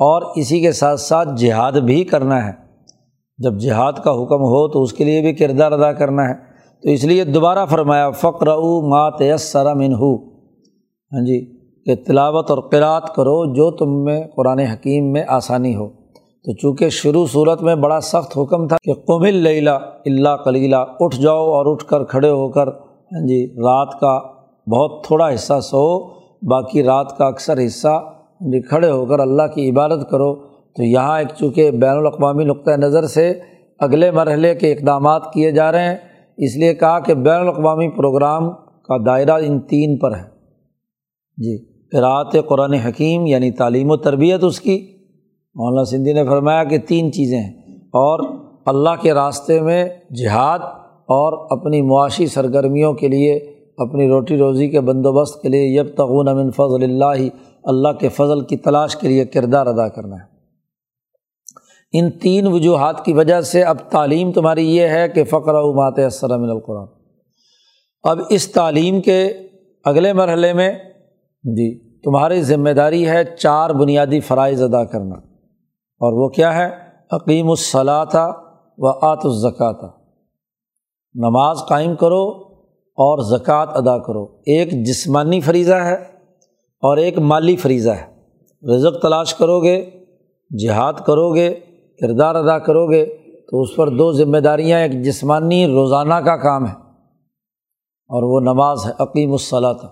اور 0.00 0.22
اسی 0.36 0.60
کے 0.60 0.72
ساتھ 0.72 1.00
ساتھ 1.00 1.28
جہاد 1.36 1.72
بھی 1.72 2.04
کرنا 2.04 2.46
ہے۔ 2.46 2.52
جب 3.38 3.58
جہاد 3.58 3.92
کا 3.92 4.10
حکم 4.10 4.42
ہو 4.42 4.68
تو 4.68 4.82
اس 4.82 4.92
کے 4.92 5.04
لیے 5.04 5.20
بھی 5.20 5.32
کردار 5.32 5.72
ادا 5.72 5.92
کرنا 5.92 6.28
ہے۔ 6.28 6.34
تو 6.82 6.90
اس 6.90 7.04
لیے 7.04 7.24
دوبارہ 7.24 7.66
فرمایا 7.66 8.10
فقر 8.10 8.48
او 8.48 8.88
مات 8.88 9.20
یسر 9.20 9.74
من 9.74 9.94
ہو 9.94 10.16
ہاں 11.12 11.24
جی 11.26 11.46
کہ 11.84 11.94
تلاوت 11.94 12.50
اور 12.50 12.58
قرأت 12.58 13.14
کرو 13.14 13.54
جو 13.54 13.70
تم 13.70 14.04
میں، 14.04 14.22
قرآن 14.36 14.58
حکیم 14.58 15.12
میں 15.12 15.22
آسانی 15.28 15.76
ہو۔ 15.76 15.88
تو 16.44 16.52
چونکہ 16.52 16.88
شروع 16.88 17.26
صورت 17.26 17.62
میں 17.62 17.74
بڑا 17.74 18.00
سخت 18.00 18.38
حکم 18.38 18.68
تھا 18.68 18.76
کہ 18.82 18.92
قم 18.94 19.24
لیلا 19.24 19.74
اللہ 20.06 20.36
کلیلہ 20.44 20.76
اٹھ 21.00 21.20
جاؤ 21.20 21.50
اور 21.50 21.66
اٹھ 21.66 21.84
کر 21.84 22.04
کھڑے 22.04 22.30
ہو 22.30 22.48
کر 22.48 22.68
ہاں 22.68 23.26
جی 23.26 23.46
رات 23.46 24.00
کا 24.00 24.20
بہت 24.70 25.04
تھوڑا 25.06 25.34
حصہ 25.34 25.60
سو۔ 25.62 26.17
باقی 26.42 26.82
رات 26.82 27.16
کا 27.18 27.26
اکثر 27.26 27.66
حصہ 27.66 28.14
کھڑے 28.68 28.90
ہو 28.90 29.06
کر 29.06 29.20
اللہ 29.20 29.42
کی 29.54 29.70
عبادت 29.70 30.10
کرو۔ 30.10 30.34
تو 30.76 30.82
یہاں 30.82 31.18
ایک 31.18 31.28
چونکہ 31.38 31.70
بین 31.70 31.96
الاقوامی 31.96 32.44
نقطۂ 32.44 32.70
نظر 32.70 33.06
سے 33.06 33.32
اگلے 33.78 34.10
مرحلے 34.10 34.54
کے 34.54 34.72
اقدامات 34.72 35.32
کیے 35.32 35.50
جا 35.50 35.72
رہے 35.72 35.88
ہیں، 35.88 35.96
اس 36.36 36.56
لیے 36.56 36.74
کہا 36.74 37.00
کہ 37.00 37.14
بین 37.14 37.40
الاقوامی 37.40 37.88
پروگرام 37.88 38.50
کا 38.88 38.96
دائرہ 39.06 39.30
ان 39.30 39.60
تین 39.60 39.98
پر 39.98 40.16
ہے۔ 40.16 40.22
جی 41.36 41.64
قرأت 41.90 42.48
قرآن 42.48 42.72
حکیم 42.72 43.26
یعنی 43.26 43.50
تعلیم 43.50 43.90
و 43.90 43.96
تربیت 43.96 44.44
اس 44.44 44.60
کی۔ 44.60 44.86
مولانا 45.54 45.84
سندھی 45.84 46.12
نے 46.12 46.24
فرمایا 46.24 46.64
کہ 46.64 46.78
تین 46.78 47.12
چیزیں 47.12 47.38
ہیں۔ 47.38 47.76
اور 47.76 48.18
اللہ 48.66 48.90
کے 49.00 49.14
راستے 49.14 49.60
میں 49.60 49.88
جہاد 50.14 50.58
اور 50.92 51.58
اپنی 51.58 51.82
معاشی 51.82 52.26
سرگرمیوں 52.26 52.92
کے 52.92 53.08
لیے 53.08 53.57
اپنی 53.78 54.08
روٹی 54.08 54.38
روزی 54.38 54.68
کے 54.68 54.80
بندوبست 54.80 55.42
کے 55.42 55.48
لیے 55.48 55.80
یب 55.80 55.96
تغون 55.96 56.28
امن 56.28 56.50
فضل 56.50 56.82
اللہ 56.82 57.28
اللہ 57.64 57.88
کے 57.88 58.08
فضل 58.08 58.40
کی 58.40 58.56
تلاش 58.56 58.96
کے 58.96 59.08
لیے 59.08 59.24
کردار 59.24 59.66
ادا 59.66 59.88
کرنا 59.88 60.16
ہے۔ 60.16 60.38
ان 61.92 62.10
تین 62.10 62.46
وجوہات 62.46 63.04
کی 63.04 63.12
وجہ 63.12 63.40
سے 63.40 63.62
اب 63.62 63.76
تعلیم 63.90 64.32
تمہاری 64.32 64.76
یہ 64.76 64.88
ہے 64.88 65.08
کہ 65.08 65.24
فقر 65.24 65.54
و 65.54 65.72
مات 65.74 66.22
من 66.22 66.50
القرآن۔ 66.50 66.86
اب 68.02 68.18
اس 68.28 68.52
تعلیم 68.52 69.00
کے 69.00 69.32
اگلے 69.84 70.12
مرحلے 70.12 70.52
میں 70.52 70.72
جی 71.42 72.00
تمہاری 72.00 72.42
ذمہ 72.42 72.70
داری 72.70 73.08
ہے 73.08 73.24
چار 73.24 73.70
بنیادی 73.70 74.20
فرائض 74.20 74.62
ادا 74.62 74.84
کرنا۔ 74.84 75.14
اور 76.00 76.12
وہ 76.12 76.28
کیا 76.28 76.56
ہے؟ 76.56 76.70
عقیم 77.10 77.50
الصلاح 77.50 78.04
و 78.78 79.06
آت 79.06 79.20
الزکاتہ 79.24 79.86
نماز 81.14 81.58
قائم 81.68 81.94
کرو 81.94 82.47
اور 82.98 83.38
زکوٰۃ 83.38 83.66
ادا 83.68 83.98
کرو۔ 83.98 84.24
ایک 84.24 84.86
جسمانی 84.86 85.40
فریضہ 85.40 85.74
ہے 85.74 85.94
اور 86.82 86.96
ایک 86.96 87.18
مالی 87.18 87.56
فریضہ 87.56 87.90
ہے۔ 87.90 88.18
رزق 88.74 89.02
تلاش 89.02 89.34
کرو 89.34 89.60
گے 89.60 89.90
جہاد 90.50 90.92
کرو 90.92 91.34
گے 91.34 91.54
کردار 92.00 92.34
ادا 92.34 92.58
کرو 92.58 92.90
گے 92.90 93.06
تو 93.50 93.60
اس 93.60 93.76
پر 93.76 93.88
دو 93.88 94.12
ذمہ 94.12 94.38
داریاں، 94.38 94.80
ایک 94.80 95.04
جسمانی 95.04 95.66
روزانہ 95.66 96.14
کا 96.14 96.36
کام 96.36 96.66
ہے 96.66 96.72
اور 98.10 98.22
وہ 98.22 98.40
نماز 98.40 98.86
ہے 98.86 98.92
عقیم 98.98 99.32
الصلاح 99.32 99.86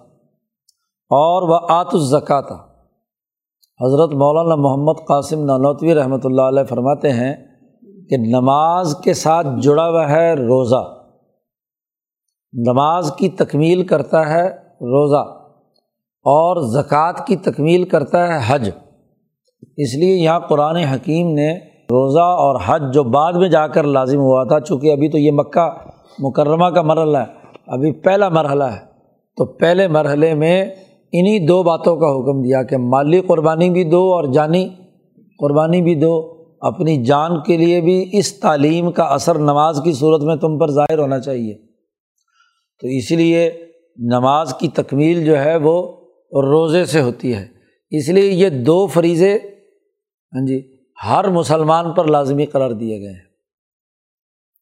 اور 1.11 1.49
وہ 1.49 1.59
آت 1.69 1.87
الزکاتہ 1.92 2.55
حضرت 3.85 4.14
مولانا 4.14 4.55
محمد 4.55 5.07
قاسم 5.09 5.45
نانوتوی 5.45 5.95
رحمۃ 5.95 6.25
اللہ 6.25 6.42
علیہ 6.42 6.64
فرماتے 6.64 7.12
ہیں 7.12 7.35
کہ 8.11 8.16
نماز 8.16 8.95
کے 9.05 9.14
ساتھ 9.14 9.47
جڑا 9.62 9.88
ہوا 9.88 10.11
ہے 10.11 10.35
روزہ۔ 10.35 10.95
نماز 12.66 13.12
کی 13.19 13.29
تکمیل 13.29 13.87
کرتا 13.87 14.31
ہے 14.31 14.49
روزہ 14.81 15.29
اور 16.25 16.83
زکوٰۃ 16.83 17.27
کی 17.27 17.37
تکمیل 17.37 17.85
کرتا 17.85 18.29
ہے 18.29 18.38
حج۔ 18.47 18.71
اس 19.77 19.95
لیے 19.95 20.14
یہاں 20.14 20.40
قرآن 20.40 20.77
حکیم 20.77 21.33
نے 21.33 21.57
روزہ 21.75 22.21
اور 22.21 22.61
حج 22.66 22.95
جو 22.95 23.03
بعد 23.03 23.33
میں 23.33 23.49
جا 23.49 23.66
کر 23.66 23.85
لازم 23.85 24.19
ہوا 24.19 24.45
تھا، 24.45 24.61
چونکہ 24.61 24.92
ابھی 24.92 25.09
تو 25.09 25.19
یہ 25.19 25.31
مکہ 25.33 25.71
مکرمہ 26.19 26.66
کا 26.66 26.83
مرحلہ 26.83 27.19
ہے، 27.19 27.33
ابھی 27.66 27.92
پہلا 27.92 28.29
مرحلہ 28.29 28.64
ہے۔ 28.64 28.79
تو 29.37 29.45
پہلے 29.45 29.88
مرحلے 29.88 30.35
میں 30.35 30.64
انہیں 31.12 31.47
دو 31.47 31.62
باتوں 31.62 31.97
کا 31.97 32.07
حکم 32.07 32.42
دیا 32.42 32.62
کہ 32.62 32.77
مالی 32.79 33.21
قربانی 33.21 33.71
بھی 33.71 33.85
دو 33.85 34.14
اور 34.14 34.25
جانی 34.25 34.69
قربانی 35.38 35.83
بھی 35.83 35.95
دو۔ 35.95 36.33
اپنی 36.61 37.05
جان 37.05 37.40
کے 37.40 37.57
لیے 37.57 37.81
بھی 37.81 38.09
اس 38.12 38.40
تعلیم 38.40 38.92
کا 38.92 39.03
اثر 39.03 39.38
نماز 39.38 39.81
کی 39.85 39.92
صورت 39.92 40.23
میں 40.23 40.37
تم 40.37 40.59
پر 40.59 40.71
ظاہر 40.71 40.99
ہونا 40.99 41.19
چاہیے۔ 41.19 41.65
تو 42.81 42.87
اس 42.87 43.11
لیے 43.11 43.51
نماز 43.97 44.55
کی 44.55 44.69
تکمیل 44.69 45.25
جو 45.25 45.39
ہے 45.39 45.57
وہ 45.57 45.77
روزے 46.43 46.85
سے 46.85 47.01
ہوتی 47.01 47.35
ہے۔ 47.35 47.47
اس 47.91 48.09
لیے 48.09 48.31
یہ 48.31 48.49
دو 48.49 48.87
فریضے 48.87 49.33
ہاں 50.33 50.47
جی 50.47 50.61
ہر 51.09 51.29
مسلمان 51.29 51.93
پر 51.93 52.05
لازمی 52.05 52.47
قرار 52.47 52.71
دیے 52.71 52.99
گئے 53.01 53.12
ہیں۔ 53.12 53.25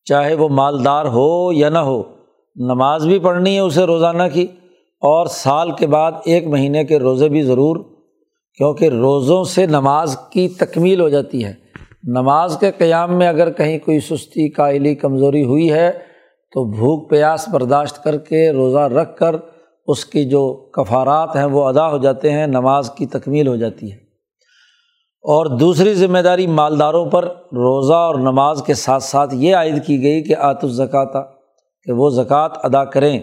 چاہے 0.05 0.35
وہ 0.35 0.48
مالدار 0.48 1.05
ہو 1.05 1.53
یا 1.53 1.68
نہ 1.68 1.79
ہو، 1.79 2.03
نماز 2.57 3.07
بھی 3.07 3.18
پڑھنی 3.18 3.55
ہے 3.55 3.61
اسے 3.61 3.85
روزانہ 3.85 4.22
کی، 4.33 4.46
اور 5.03 5.27
سال 5.27 5.70
کے 5.70 5.87
بعد 5.87 6.12
ایک 6.24 6.46
مہینے 6.46 6.85
کے 6.85 6.98
روزے 6.98 7.29
بھی 7.29 7.42
ضرور، 7.42 7.77
کیونکہ 8.59 8.88
روزوں 8.88 9.44
سے 9.44 9.66
نماز 9.66 10.16
کی 10.31 10.48
تکمیل 10.48 11.00
ہو 11.00 11.09
جاتی 11.09 11.44
ہے۔ 11.44 11.53
نماز 12.03 12.57
کے 12.61 12.70
قیام 12.79 13.18
میں 13.18 13.29
اگر 13.29 13.53
کہیں 13.53 13.79
کوئی 13.79 14.00
سستی، 14.00 14.50
قائلی، 14.50 14.94
کمزوری 14.94 15.44
ہوئی 15.44 15.72
ہے 15.72 15.90
تو 16.54 16.64
بھوک 16.64 17.10
پیاس 17.10 17.48
برداشت 17.48 18.04
کر 18.04 18.18
کے 18.18 18.50
روزہ 18.50 18.78
رکھ 18.78 19.16
کر 19.16 19.36
اس 19.86 20.04
کی 20.04 20.24
جو 20.24 20.70
کفارات 20.72 21.36
ہیں 21.36 21.44
وہ 21.44 21.64
ادا 21.64 21.90
ہو 21.90 21.98
جاتے 21.98 22.30
ہیں، 22.30 22.46
نماز 22.46 22.90
کی 22.90 23.06
تکمیل 23.06 23.46
ہو 23.46 23.56
جاتی 23.56 23.92
ہے۔ 23.92 23.96
اور 25.22 25.46
دوسری 25.46 25.94
ذمہ 25.94 26.18
داری 26.18 26.46
مالداروں 26.46 27.06
پر 27.06 27.24
روزہ 27.52 27.92
اور 27.92 28.14
نماز 28.14 28.62
کے 28.66 28.74
ساتھ 28.74 29.02
ساتھ 29.02 29.34
یہ 29.34 29.56
عائد 29.56 29.86
کی 29.86 30.02
گئی 30.02 30.22
کہ 30.22 30.36
آت 30.36 30.64
الزکاتہ 30.64 31.18
کہ 31.82 31.92
وہ 31.92 32.10
زکوٰۃ 32.10 32.48
ادا 32.62 32.84
کریں۔ 32.84 33.20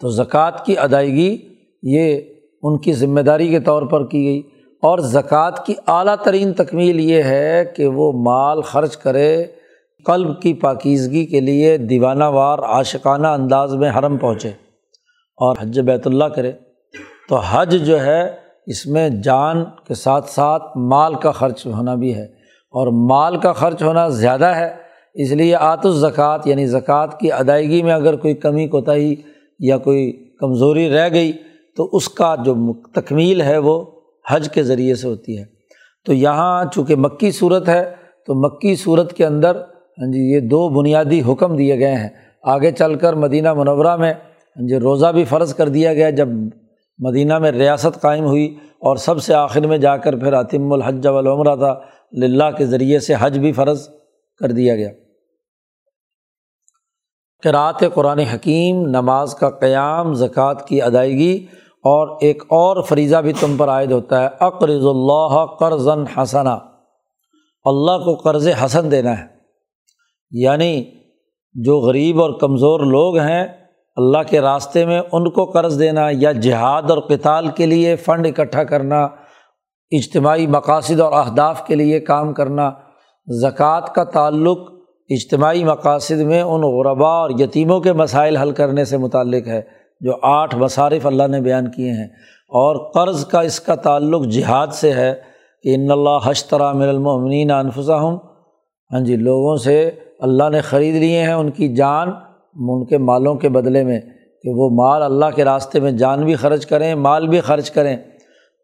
تو 0.00 0.08
زکوٰۃ 0.08 0.64
کی 0.64 0.78
ادائیگی 0.78 1.38
یہ 1.82 2.20
ان 2.62 2.78
کی 2.78 2.92
ذمہ 2.92 3.20
داری 3.20 3.48
کے 3.48 3.60
طور 3.60 3.82
پر 3.82 4.06
کی 4.06 4.24
گئی۔ 4.24 4.42
اور 4.82 4.98
زکوٰۃ 4.98 5.64
کی 5.66 5.74
اعلیٰ 5.86 6.16
ترین 6.24 6.52
تکمیل 6.52 7.00
یہ 7.00 7.22
ہے 7.22 7.64
کہ 7.76 7.86
وہ 7.86 8.12
مال 8.12 8.60
خرچ 8.60 8.96
کرے 8.96 9.44
قلب 10.06 10.42
کی 10.42 10.54
پاکیزگی 10.54 11.26
کے 11.26 11.40
لیے 11.40 11.76
دیوانہ 11.76 12.24
وار 12.24 12.58
عاشقانہ 12.58 13.26
انداز 13.26 13.74
میں 13.74 13.90
حرم 13.90 14.16
پہنچے 14.16 14.48
اور 15.36 15.56
حج 15.60 15.80
بیت 15.80 16.06
اللہ 16.06 16.24
کرے، 16.24 16.52
تو 17.28 17.36
حج 17.36 17.86
جو 17.86 18.00
ہے، 18.00 18.36
اس 18.66 18.86
میں 18.86 19.08
جان 19.08 19.64
کے 19.64 19.94
ساتھ 19.94 20.30
ساتھ 20.30 20.76
مال 20.76 21.14
کا 21.14 21.30
خرچ 21.30 21.66
ہونا 21.66 21.94
بھی 21.94 22.14
ہے۔ 22.14 22.24
اور 22.72 23.08
مال 23.08 23.36
کا 23.36 23.52
خرچ 23.52 23.82
ہونا 23.82 24.08
زیادہ 24.08 24.44
ہے، 24.44 24.74
اس 25.14 25.30
لیے 25.30 25.54
آت 25.54 25.86
الزکوٰۃ 25.86 26.38
یعنی 26.44 26.66
زکوٰۃ 26.66 27.06
کی 27.20 27.32
ادائیگی 27.32 27.82
میں 27.82 27.92
اگر 27.92 28.16
کوئی 28.16 28.34
کمی، 28.34 28.68
کوتاہی 28.68 29.14
یا 29.58 29.78
کوئی 29.78 30.12
کمزوری 30.12 30.90
رہ 30.90 31.08
گئی، 31.12 31.32
تو 31.76 31.90
اس 31.92 32.08
کا 32.08 32.34
جو 32.44 32.72
تکمیل 32.94 33.40
ہے، 33.40 33.58
وہ 33.58 33.84
حج 34.30 34.48
کے 34.48 34.62
ذریعے 34.62 34.94
سے 34.94 35.08
ہوتی 35.08 35.38
ہے۔ 35.38 35.44
تو 36.06 36.12
یہاں 36.12 36.64
چونکہ 36.72 36.96
مکی 36.96 37.30
صورت 37.30 37.68
ہے، 37.68 37.94
تو 38.26 38.34
مکی 38.34 38.76
صورت 38.76 39.12
کے 39.12 39.26
اندر 39.26 39.56
ہاں 39.98 40.12
جی 40.12 40.34
یہ 40.34 40.40
دو 40.40 40.68
بنیادی 40.68 41.22
حکم 41.28 41.56
دیے 41.56 41.78
گئے 41.78 41.94
ہیں۔ 41.94 42.08
آگے 42.42 42.70
چل 42.70 42.94
کر 42.94 43.12
مدینہ 43.12 43.54
منورہ 43.54 43.96
میں 43.96 44.12
ہاں 44.56 44.68
جی 44.68 44.76
روزہ 44.76 45.06
بھی 45.06 45.24
فرض 45.24 45.54
کر 45.54 45.68
دیا 45.68 45.94
گیا۔ 45.94 46.10
جب 46.10 46.28
مدینہ 46.98 47.38
میں 47.38 47.52
ریاست 47.52 48.00
قائم 48.00 48.24
ہوئی 48.24 48.54
اور 48.62 48.96
سب 48.96 49.22
سے 49.22 49.34
آخر 49.34 49.60
میں 49.60 49.78
جا 49.78 49.96
کر 49.96 50.16
پھر 50.16 50.40
عتم 50.40 50.72
الحج 50.72 51.06
والعمرہ 51.06 51.56
تھا، 51.56 51.80
للہ 52.12 52.44
کے 52.58 52.66
ذریعے 52.66 52.98
سے 52.98 53.14
حج 53.18 53.38
بھی 53.38 53.52
فرض 53.52 53.88
کر 54.40 54.52
دیا 54.52 54.76
گیا۔ 54.76 54.90
قرأت 57.42 57.84
قرآن 57.94 58.18
حکیم، 58.18 58.86
نماز 58.86 59.34
کا 59.34 59.50
قیام، 59.50 60.14
زکوٰۃ 60.14 60.66
کی 60.66 60.82
ادائیگی 60.82 61.46
اور 61.84 62.18
ایک 62.20 62.42
اور 62.42 62.82
فریضہ 62.82 63.16
بھی 63.16 63.32
تم 63.40 63.56
پر 63.56 63.68
عائد 63.68 63.92
ہوتا 63.92 64.22
ہے۔ 64.22 64.28
اقرض 64.40 64.86
اللہ 64.86 65.46
قرض 65.60 65.88
حسنا۔ 66.16 66.58
اللہ 67.64 68.04
کو 68.04 68.14
قرض 68.14 68.48
حسن 68.64 68.90
دینا 68.90 69.18
ہے۔ 69.18 69.33
یعنی 70.34 70.84
جو 71.54 71.78
غریب 71.78 72.20
اور 72.20 72.30
کمزور 72.40 72.80
لوگ 72.80 73.18
ہیں، 73.18 73.44
اللہ 73.96 74.22
کے 74.28 74.40
راستے 74.40 74.84
میں 74.86 75.00
ان 75.12 75.30
کو 75.30 75.44
قرض 75.44 75.78
دینا 75.78 76.08
یا 76.10 76.32
جہاد 76.32 76.90
اور 76.90 76.98
کتال 76.98 77.48
کے 77.48 77.66
لیے 77.66 77.96
فنڈ 77.96 78.26
اکٹھا 78.26 78.64
کرنا، 78.64 79.02
اجتماعی 79.92 80.46
مقاصد 80.46 81.00
اور 81.00 81.12
اہداف 81.12 81.66
کے 81.66 81.74
لیے 81.74 82.00
کام 82.00 82.32
کرنا، 82.32 82.70
زکوٰۃ 83.28 83.92
کا 83.94 84.04
تعلق 84.04 84.58
اجتماعی 85.10 85.64
مقاصد 85.64 86.20
میں 86.20 86.42
ان 86.42 86.62
غربا 86.62 87.08
اور 87.08 87.30
یتیموں 87.30 87.80
کے 87.80 87.92
مسائل 87.92 88.36
حل 88.36 88.50
کرنے 88.50 88.84
سے 88.84 88.96
متعلق 88.96 89.46
ہے، 89.46 89.60
جو 90.00 90.12
آٹھ 90.22 90.54
مصارف 90.56 91.06
اللہ 91.06 91.26
نے 91.26 91.40
بیان 91.40 91.70
کیے 91.70 91.90
ہیں۔ 91.90 92.06
اور 92.52 92.76
قرض 92.92 93.26
کا 93.26 93.40
اس 93.40 93.60
کا 93.60 93.74
تعلق 93.74 94.26
جہاد 94.26 94.72
سے 94.72 94.92
ہے 94.92 95.14
کہ 95.64 95.74
ان 95.74 95.90
اللہ 95.90 96.18
حشترا 96.24 96.72
من 96.72 96.88
المؤمنین 96.88 97.50
انفسا 97.50 98.00
ہوں 98.00 98.16
ہاں 98.90 99.00
جی 99.00 99.16
لوگوں 99.16 99.56
سے 99.56 99.90
اللہ 100.24 100.48
نے 100.48 100.60
خرید 100.60 100.94
لیے 100.94 101.22
ہیں 101.22 101.32
ان 101.32 101.50
کی 101.50 101.74
جان، 101.74 102.08
ان 102.54 102.84
کے 102.84 102.98
مالوں 102.98 103.34
کے 103.34 103.48
بدلے 103.48 103.84
میں 103.84 104.00
کہ 104.42 104.50
وہ 104.50 104.70
مال 104.70 105.02
اللہ 105.02 105.24
کے 105.34 105.44
راستے 105.44 105.80
میں 105.80 105.92
جان 105.92 106.24
بھی 106.24 106.34
خرچ 106.34 106.66
کریں، 106.66 106.94
مال 106.94 107.28
بھی 107.28 107.40
خرچ 107.40 107.70
کریں۔ 107.70 107.96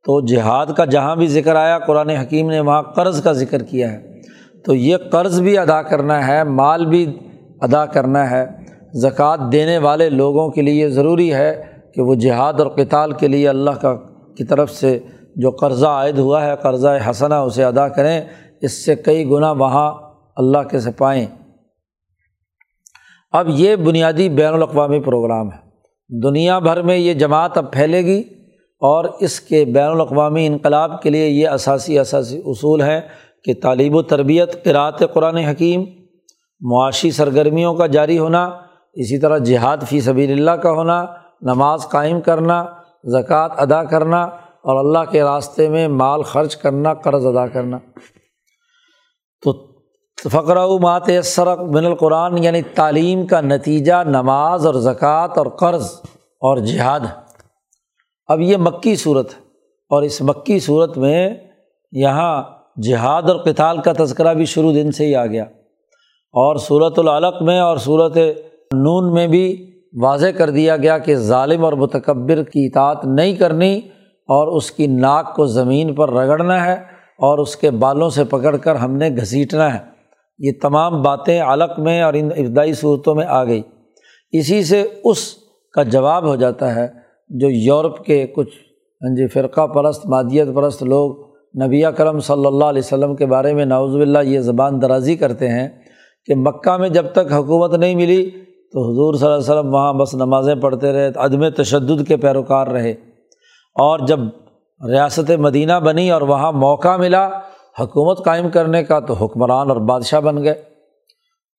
تو 0.05 0.27
جہاد 0.27 0.67
کا 0.77 0.85
جہاں 0.85 1.17
بھی 1.17 1.27
ذکر 1.27 1.57
آیا، 1.57 1.79
قرآن 1.79 2.11
حکیم 2.11 2.51
نے 2.51 2.61
وہاں 2.61 2.83
قرض 2.83 3.23
کا 3.23 3.33
ذکر 3.33 3.63
کیا 3.63 3.93
ہے۔ 3.93 4.21
تو 4.65 4.75
یہ 4.75 4.97
قرض 4.97 5.41
بھی 5.41 5.59
ادا 5.59 5.83
کرنا 5.83 6.27
ہے، 6.27 6.45
مال 6.45 6.87
بھی 6.87 7.19
ادا 7.61 7.87
کرنا 7.87 8.31
ہے۔ 8.31 8.47
زکوٰۃ 8.95 9.53
دینے 9.53 9.79
والے 9.79 10.11
لوگوں 10.11 10.51
کے 10.51 10.63
لیے 10.63 10.89
ضروری 10.89 11.35
ہے 11.35 11.63
کہ 11.95 12.03
وہ 12.03 12.15
جہاد 12.15 12.53
اور 12.59 12.67
کتال 12.67 13.13
کے 13.13 13.29
لیے 13.29 13.49
اللہ 13.49 13.71
کا، 13.71 13.95
کی 14.37 14.45
طرف 14.45 14.71
سے 14.71 14.99
جو 15.37 15.51
قرضہ 15.51 15.87
عائد 15.87 16.19
ہوا 16.19 16.47
ہے، 16.47 16.53
قرضہ 16.63 16.89
حسنہ 17.11 17.35
اسے 17.35 17.65
ادا 17.65 17.89
کریں۔ 17.89 18.21
اس 18.61 18.85
سے 18.85 18.97
کئی 18.97 19.31
گنا 19.31 19.51
وہاں 19.51 19.93
اللہ 20.37 20.59
کے 20.71 20.81
سے 20.81 20.91
پائیں 20.91 21.27
اب 23.33 23.49
یہ 23.49 23.77
بنیادی 23.77 24.29
بین 24.29 24.55
الاقوامی 24.55 25.01
پروگرام 25.01 25.51
ہے۔ 25.53 25.59
دنیا 26.23 26.59
بھر 26.59 26.83
میں 26.83 26.97
یہ 26.97 27.15
جماعت 27.15 27.59
اب 27.59 27.73
پھیلے 27.73 28.05
گی 28.05 28.21
اور 28.83 29.05
اس 29.21 29.41
کے 29.41 29.65
بین 29.65 29.91
الاقوامی 29.91 30.47
انقلاب 30.47 31.03
کے 31.03 31.11
لیے 31.11 31.29
یہ 31.29 31.49
اثاثی 31.49 31.99
اثاثی 31.99 32.39
اصول 32.47 32.83
ہیں 32.83 33.01
کہ 33.45 33.55
تعلیم 33.63 33.95
و 33.95 34.03
تربیت 34.03 34.65
قرأت 34.65 35.03
قرآن 35.15 35.37
حکیم، 35.37 35.85
معاشی 36.61 37.11
سرگرمیوں 37.11 37.75
کا 37.75 37.87
جاری 37.87 38.19
ہونا، 38.19 38.45
اسی 38.95 39.21
طرح 39.21 39.39
جہاد 39.39 39.79
فی 39.89 40.01
سبیل 40.01 40.33
اللہ 40.33 40.51
کا 40.51 40.71
ہونا، 40.71 41.05
نماز 41.43 41.89
قائم 41.89 42.21
کرنا، 42.21 42.65
زکوٰۃ 43.05 43.49
ادا 43.57 43.85
کرنا 43.85 44.23
اور 44.63 44.85
اللہ 44.85 45.11
کے 45.11 45.23
راستے 45.23 45.69
میں 45.69 45.89
مال 45.89 46.23
خرچ 46.23 46.57
کرنا، 46.57 46.95
قرض 46.95 47.27
ادا 47.27 47.47
کرنا۔ 47.47 47.79
فقرہ 50.29 50.67
مات 50.83 51.03
سرق 51.25 51.61
من 51.61 51.87
القرآن 51.87 52.45
یعنی 52.45 52.63
تعلیم 52.63 53.27
کا 53.27 53.41
نتیجہ، 53.41 53.93
نماز 54.07 54.67
اور 54.67 54.75
زکوٰۃ 54.75 55.29
اور 55.37 55.47
قرض 55.47 55.93
اور 56.41 56.57
جہاد۔ 56.57 57.01
اب 58.27 58.41
یہ 58.41 58.57
مکی 58.57 58.97
صورت 58.97 59.35
ہے 59.35 59.41
اور 59.91 60.03
اس 60.03 60.23
مکی 60.23 60.59
صورت 60.59 60.99
میں 60.99 61.35
یہاں 61.93 62.43
جہاد 62.83 63.23
اور 63.23 63.37
کتال 63.45 63.81
کا 63.81 63.93
تذکرہ 63.99 64.35
بھی 64.35 64.45
شروع 64.45 64.73
دن 64.73 64.93
سے 64.93 65.07
ہی 65.07 65.15
آ 65.15 65.27
گیا۔ 65.27 65.43
اور 66.33 66.57
صورت 66.57 66.99
العلق 66.99 67.43
میں 67.43 67.61
اور 67.61 67.77
صورت 67.77 68.17
نون 68.73 69.15
میں 69.15 69.27
بھی 69.27 69.71
واضح 70.03 70.27
کر 70.27 70.51
دیا 70.51 70.77
گیا 70.77 70.99
کہ 70.99 71.15
ظالم 71.15 71.65
اور 71.65 71.73
متکبر 71.73 72.43
کی 72.43 72.67
اطاعت 72.67 73.05
نہیں 73.05 73.35
کرنی 73.35 73.79
اور 74.29 74.49
اس 74.49 74.73
کی 74.73 74.87
ناک 74.87 75.37
کو 75.37 75.47
زمین 75.47 75.95
پر 75.95 76.11
رگڑنا 76.11 76.67
ہے 76.67 76.75
اور 77.19 77.39
اس 77.39 77.57
کے 77.57 77.71
بالوں 77.71 78.11
سے 78.11 78.25
پکڑ 78.25 78.57
کر 78.57 78.75
ہم 78.75 78.97
نے 78.97 79.09
گھسیٹنا 79.11 79.75
ہے۔ 79.75 79.90
یہ 80.41 80.51
تمام 80.63 81.03
باتیں 81.03 81.41
علق 81.41 81.79
میں 81.79 82.03
اور 82.03 82.15
ان 82.15 82.29
ابتدائی 82.37 82.73
صورتوں 82.73 83.15
میں 83.15 83.27
آ 83.27 83.45
گئی۔ 83.45 83.63
اسی 84.33 84.65
سے 84.65 84.85
اس 85.05 85.35
کا 85.75 85.83
جواب 85.83 86.27
ہو 86.27 86.37
جاتا 86.37 86.75
ہے 86.75 86.89
جو 87.29 87.49
یورپ 87.51 88.05
کے 88.05 88.27
کچھ 88.27 88.51
ہاں 89.03 89.17
جی 89.17 89.27
فرقہ 89.27 89.67
پرست، 89.67 90.07
مادیت 90.07 90.49
پرست 90.55 90.83
لوگ 90.83 91.17
نبی 91.63 91.83
کرم 91.97 92.21
صلی 92.21 92.47
اللہ 92.47 92.65
علیہ 92.65 92.83
وسلم 92.85 93.17
کے 93.17 93.27
بارے 93.27 93.55
میں 93.55 93.65
ناوز 93.65 93.95
اللہ 93.95 94.19
یہ 94.23 94.41
زبان 94.41 94.83
درازی 94.83 95.17
کرتے 95.17 95.49
ہیں 95.49 95.69
کہ 96.27 96.35
مکہ 96.35 96.77
میں 96.77 96.89
جب 96.89 97.07
تک 97.13 97.33
حکومت 97.33 97.75
نہیں 97.75 97.95
ملی 97.95 98.31
تو 98.73 98.93
حضور 98.93 99.15
صلی 99.15 99.27
اللہ 99.27 99.45
علیہ 99.45 99.55
وسلم 99.55 99.75
وہاں 99.75 99.93
بس 99.93 100.15
نمازیں 100.15 100.55
پڑھتے 100.55 100.93
رہے، 100.93 101.11
عدم 101.17 101.49
تشدد 101.49 102.09
کے 102.09 102.17
پیروکار 102.17 102.67
رہے۔ 102.67 102.91
اور 103.75 103.99
جب 103.99 104.19
ریاست 104.89 105.31
مدینہ 105.31 105.73
بنی 105.73 106.11
اور 106.11 106.23
وہاں 106.23 106.53
موقع 106.53 106.97
ملا 106.97 107.29
حکومت 107.81 108.25
قائم 108.25 108.49
کرنے 108.49 108.85
کا 108.85 109.01
تو 109.01 109.15
حکمران 109.15 109.69
اور 109.69 109.77
بادشاہ 109.77 110.21
بن 110.21 110.45
گئے۔ 110.45 110.55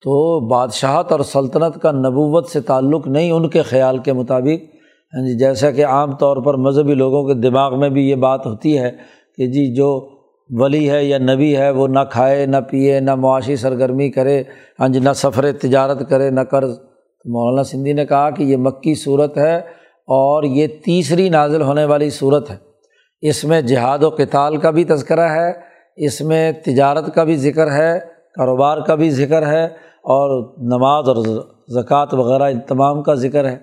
تو 0.03 0.39
بادشاہت 0.47 1.11
اور 1.11 1.19
سلطنت 1.19 1.81
کا 1.81 1.91
نبوت 1.91 2.47
سے 2.47 2.61
تعلق 2.61 3.07
نہیں 3.07 3.31
ان 3.31 3.49
کے 3.49 3.61
خیال 3.61 3.97
کے 3.97 4.13
مطابق۔ 4.13 4.75
ہاں 5.13 5.25
جی 5.25 5.37
جیسا 5.37 5.71
کہ 5.71 5.85
عام 5.85 6.15
طور 6.15 6.37
پر 6.37 6.53
مذہبی 6.53 6.93
لوگوں 6.93 7.27
کے 7.27 7.33
دماغ 7.33 7.79
میں 7.79 7.89
بھی 7.89 8.09
یہ 8.09 8.15
بات 8.15 8.45
ہوتی 8.45 8.77
ہے 8.77 8.91
کہ 9.37 9.47
جی 9.47 9.75
جو 9.75 10.09
ولی 10.49 10.89
ہے 10.89 11.03
یا 11.03 11.17
نبی 11.17 11.57
ہے، 11.57 11.69
وہ 11.69 11.87
نہ 11.87 11.99
کھائے، 12.11 12.45
نہ 12.45 12.57
پیے، 12.69 12.99
نہ 12.99 13.15
معاشی 13.15 13.55
سرگرمی 13.55 14.09
کرے 14.09 14.43
ہاں 14.79 14.87
جی 14.87 14.99
نہ 14.99 15.09
سفر 15.15 15.51
تجارت 15.51 16.09
کرے، 16.09 16.29
نہ 16.29 16.41
قرض۔ 16.41 16.79
مولانا 17.25 17.63
سندھی 17.63 17.93
نے 17.93 18.05
کہا 18.05 18.29
کہ 18.29 18.43
یہ 18.43 18.57
مکی 18.57 18.95
صورت 18.95 19.37
ہے 19.37 19.57
اور 20.07 20.43
یہ 20.43 20.67
تیسری 20.67 21.29
نازل 21.29 21.61
ہونے 21.61 21.85
والی 21.85 22.09
صورت 22.09 22.51
ہے۔ 22.51 22.55
اس 23.21 23.43
میں 23.43 23.61
جہاد 23.61 24.03
و 24.03 24.09
کتال 24.09 24.57
کا 24.57 24.71
بھی 24.71 24.83
تذکرہ 24.83 25.29
ہے۔ 25.29 25.70
اس 25.95 26.21
میں 26.21 26.51
تجارت 26.51 27.15
کا 27.15 27.23
بھی 27.23 27.35
ذکر 27.35 27.71
ہے، 27.71 27.99
کاروبار 28.35 28.77
کا 28.77 28.95
بھی 28.95 29.09
ذکر 29.09 29.47
ہے 29.47 29.65
اور 30.03 30.53
نماز 30.57 31.09
اور 31.09 31.15
زکوٰۃ 31.67 32.05
وغیرہ 32.11 32.43
ان 32.43 32.59
تمام 32.59 33.03
کا 33.03 33.13
ذکر 33.13 33.49
ہے۔ 33.49 33.57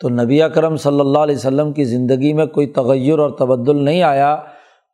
تو 0.00 0.08
نبی 0.08 0.42
اکرم 0.42 0.76
صلی 0.76 1.00
اللہ 1.00 1.18
علیہ 1.18 1.36
وسلم 1.36 1.72
کی 1.72 1.84
زندگی 1.84 2.32
میں 2.32 2.46
کوئی 2.46 2.66
تغیر 2.66 3.18
اور 3.18 3.30
تبدل 3.30 3.84
نہیں 3.84 4.02
آیا 4.02 4.36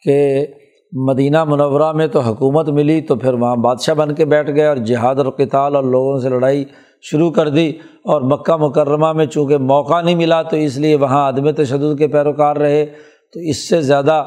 کہ 0.04 0.46
مدینہ 0.92 1.44
منورہ 1.44 1.92
میں 1.92 2.06
تو 2.06 2.20
حکومت 2.20 2.68
ملی 2.68 3.00
تو 3.00 3.16
پھر 3.16 3.32
وہاں 3.32 3.56
بادشاہ 3.56 3.94
بن 3.94 4.14
کے 4.14 4.24
بیٹھ 4.24 4.50
گئے 4.50 4.66
اور 4.66 4.76
جہاد 4.76 5.14
اور 5.14 5.26
کتال 5.26 5.76
اور 5.76 5.84
لوگوں 5.84 6.18
سے 6.18 6.28
لڑائی 6.28 6.64
شروع 7.02 7.30
کر 7.30 7.48
دی 7.48 7.70
اور 8.04 8.20
مکہ 8.20 8.56
مکرمہ 8.56 9.12
میں 9.12 9.26
چونکہ 9.26 9.58
موقع 9.58 10.00
نہیں 10.00 10.14
ملا 10.14 10.42
تو 10.42 10.56
اس 10.56 10.78
لیے 10.78 10.96
وہاں 10.96 11.28
عدم 11.28 11.50
تشدد 11.50 11.98
کے 11.98 12.08
پیروکار 12.08 12.56
رہے۔ 12.56 12.86
تو 13.34 13.40
اس 13.40 13.68
سے 13.68 13.80
زیادہ 13.80 14.24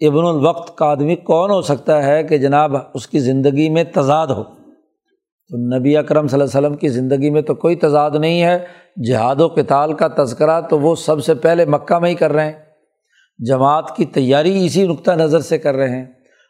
ابن 0.00 0.26
الوقت 0.26 0.78
کا 0.78 0.86
آدمی 0.86 1.16
کون 1.16 1.50
ہو 1.50 1.62
سکتا 1.62 2.04
ہے 2.04 2.22
کہ 2.22 2.38
جناب 2.38 2.76
اس 2.94 3.06
کی 3.06 3.18
زندگی 3.18 3.68
میں 3.70 3.84
تضاد 3.84 4.26
ہو؟ 4.26 4.42
تو 5.48 5.78
نبی 5.78 5.96
اکرم 5.96 6.26
صلی 6.26 6.40
اللہ 6.40 6.58
علیہ 6.58 6.66
وسلم 6.66 6.78
کی 6.78 6.88
زندگی 6.88 7.30
میں 7.30 7.42
تو 7.42 7.54
کوئی 7.54 7.76
تضاد 7.76 8.10
نہیں 8.10 8.42
ہے۔ 8.42 8.58
جہاد 9.06 9.40
و 9.40 9.48
کتال 9.48 9.92
کا 9.92 10.24
تذکرہ 10.24 10.60
تو 10.60 10.78
وہ 10.78 10.94
سب 10.94 11.24
سے 11.24 11.34
پہلے 11.34 11.64
مکہ 11.64 11.98
میں 11.98 12.10
ہی 12.10 12.14
کر 12.14 12.32
رہے 12.32 12.44
ہیں۔ 12.44 12.52
جماعت 13.46 13.96
کی 13.96 14.04
تیاری 14.04 14.66
اسی 14.66 14.86
نقطۂ 14.86 15.12
نظر 15.12 15.40
سے 15.40 15.58
کر 15.58 15.74
رہے 15.74 15.96
ہیں۔ 15.96 16.04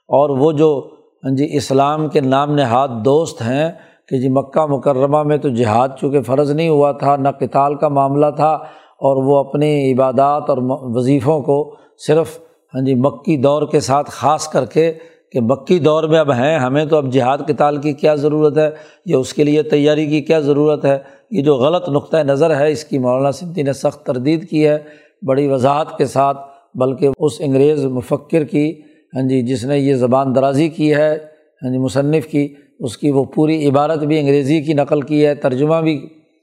اور 0.09 0.39
وہ 0.39 0.53
جو 0.53 0.91
ہاں 1.25 1.37
جی 1.37 1.57
اسلام 1.57 2.09
کے 2.09 2.21
نام 2.21 2.55
نہاد 2.55 2.89
دوست 2.89 3.43
ہیں 3.43 3.73
کہ 4.09 4.21
جی 4.21 4.29
مکہ 4.29 4.67
مکرمہ 4.67 5.23
میں 5.23 5.37
تو 5.37 5.49
جہاد 5.49 5.89
چونکہ 6.01 6.23
فرض 6.23 6.51
نہیں 6.51 6.69
ہوا 6.69 6.93
تھا، 6.93 7.17
نہ 7.17 7.29
کتال 7.29 7.75
کا 7.75 7.89
معاملہ 7.89 8.27
تھا 8.37 8.53
اور 8.99 9.25
وہ 9.25 9.39
اپنی 9.39 9.93
عبادات 9.93 10.51
اور 10.51 10.59
وظیفوں 10.97 11.41
کو 11.41 11.77
صرف 12.07 12.39
ہاں 12.75 12.83
جی 12.83 12.95
مکی 12.95 13.37
دور 13.37 13.63
کے 13.73 13.81
ساتھ 13.81 14.11
خاص 14.11 14.49
کر 14.49 14.65
کے 14.65 14.93
کہ 15.33 15.41
مکی 15.41 15.79
دور 15.79 16.05
میں 16.05 16.19
اب 16.19 16.33
ہیں، 16.33 16.59
ہمیں 16.59 16.85
تو 16.85 16.97
اب 16.97 17.13
جہاد 17.13 17.39
کتال 17.49 17.77
کی 17.77 17.93
کیا 17.93 18.15
ضرورت 18.15 18.59
ہے؟ 18.59 18.71
یا 19.07 19.19
اس 19.19 19.33
کے 19.33 19.45
لیے 19.45 19.63
تیاری 19.63 20.07
کی 20.07 20.21
کیا 20.21 20.41
ضرورت 20.41 20.85
ہے؟ 20.85 20.99
یہ 21.31 21.43
جو 21.43 21.57
غلط 21.57 21.89
نقطۂ 21.89 22.17
نظر 22.17 22.57
ہے، 22.57 22.73
اس 22.73 22.85
کی 22.85 22.99
مولانا 22.99 23.33
سنتی 23.33 23.63
نے 23.63 23.73
سخت 23.73 24.07
تردید 24.07 24.49
کی 24.49 24.67
ہے، 24.67 24.79
بڑی 25.23 25.47
وضاحت 25.47 25.99
کے 25.99 26.05
ساتھ، 26.05 26.39
بلکہ 26.75 27.09
اس 27.19 27.33
انگریز 27.41 27.87
مفکر 27.87 28.45
کی 28.45 28.81
ہاں 29.15 29.29
جی 29.29 29.43
جس 29.43 29.65
نے 29.65 29.79
یہ 29.79 29.95
زبان 29.95 30.35
درازی 30.35 30.69
کی 30.69 30.95
ہے 30.95 31.19
ہاں 31.63 31.73
جی 31.73 31.79
مصنف 31.79 32.27
کی، 32.27 32.55
اس 32.81 32.99
کی 32.99 33.11
وہ 33.11 33.25
پوری 33.25 33.69
عبارت 33.69 33.99
بھی 33.99 34.19
انگریزی 34.19 34.61
کی 34.61 34.73
نقل 34.73 35.01
کی 35.01 35.27
ہے، 35.27 35.35
ترجمہ 35.35 35.75
بھی 35.75 35.97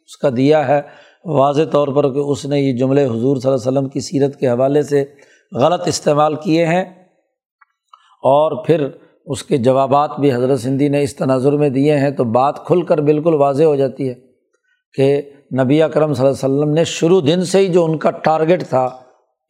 اس 0.06 0.17
کا 0.17 0.30
دیا 0.38 0.67
ہے۔ 0.67 0.82
واضح 1.26 1.62
طور 1.72 1.88
پر 1.88 2.13
کہ 2.13 2.20
اس 2.20 2.46
نے 2.46 2.60
یہ 2.60 2.74
جملے 2.74 3.06
حضور 3.06 3.38
صلی 3.38 3.52
اللہ 3.52 3.70
علیہ 3.70 3.72
وسلم 3.72 3.89
کی 3.89 4.00
سیرت 4.00 4.36
کے 4.36 4.48
حوالے 4.48 4.82
سے 4.82 5.06
غلط 5.56 5.82
استعمال 5.86 6.36
کیے 6.36 6.66
ہیں 6.66 6.84
اور 8.24 8.66
پھر 8.66 8.88
اس 9.26 9.44
کے 9.44 9.58
جوابات 9.58 10.20
بھی 10.20 10.34
حضرت 10.34 10.60
سندھی 10.60 10.90
نے 10.90 11.04
اس 11.04 11.16
تناظر 11.16 11.52
میں 11.52 11.70
دیے 11.70 11.98
ہیں 11.98 12.12
تو 12.12 12.24
بات 12.24 12.66
کھل 12.66 12.82
کر 12.82 13.02
بالکل 13.02 13.34
واضح 13.34 13.64
ہو 13.64 13.76
جاتی 13.76 14.10
ہے 14.10 14.14
کہ 14.94 15.22
نبی 15.64 15.82
اکرم 15.82 16.14
صلی 16.14 16.28
اللہ 16.28 16.46
علیہ 16.46 16.56
وسلم 16.56 16.74
نے 16.74 16.84
شروع 16.84 17.22
دن 17.28 17.46
سے 17.46 17.60
ہی 17.60 17.68
جو 17.68 17.86
ان 17.86 17.98
کا 17.98 18.12
ٹارگیٹ 18.12 18.70
تھا، 18.70 18.90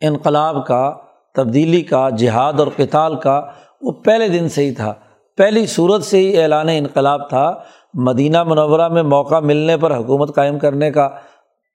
انقلاب 0.02 0.66
کا، 0.68 0.94
تبدیلی 1.36 1.82
کا، 1.82 2.10
جہاد 2.10 2.54
اور 2.60 2.68
کتال 2.78 3.16
کا، 3.16 3.46
وہ 3.82 3.92
پہلے 3.92 4.28
دن 4.28 4.50
سے 4.50 4.66
ہی 4.66 4.72
تھا۔ 4.72 4.94
پہلی 5.38 5.66
صورت 5.66 6.04
سے 6.04 6.18
ہی 6.18 6.42
اعلان 6.42 6.70
انقلاب 6.70 7.30
تھا۔ 7.30 7.54
مدینہ 7.94 8.44
منورہ 8.44 8.88
میں 8.88 9.04
موقع 9.04 9.40
ملنے 9.40 9.78
پر 9.78 9.98
حکومت 9.98 10.36
قائم 10.36 10.60
کرنے 10.60 10.92
کا 10.92 11.06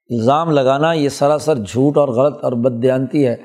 الزام 0.09 0.51
لگانا 0.51 0.93
یہ 0.93 1.09
سراسر 1.09 1.55
جھوٹ 1.55 1.97
اور 1.97 2.07
غلط 2.07 2.43
اور 2.43 2.51
بدیانتی 2.51 3.27
ہے۔ 3.27 3.35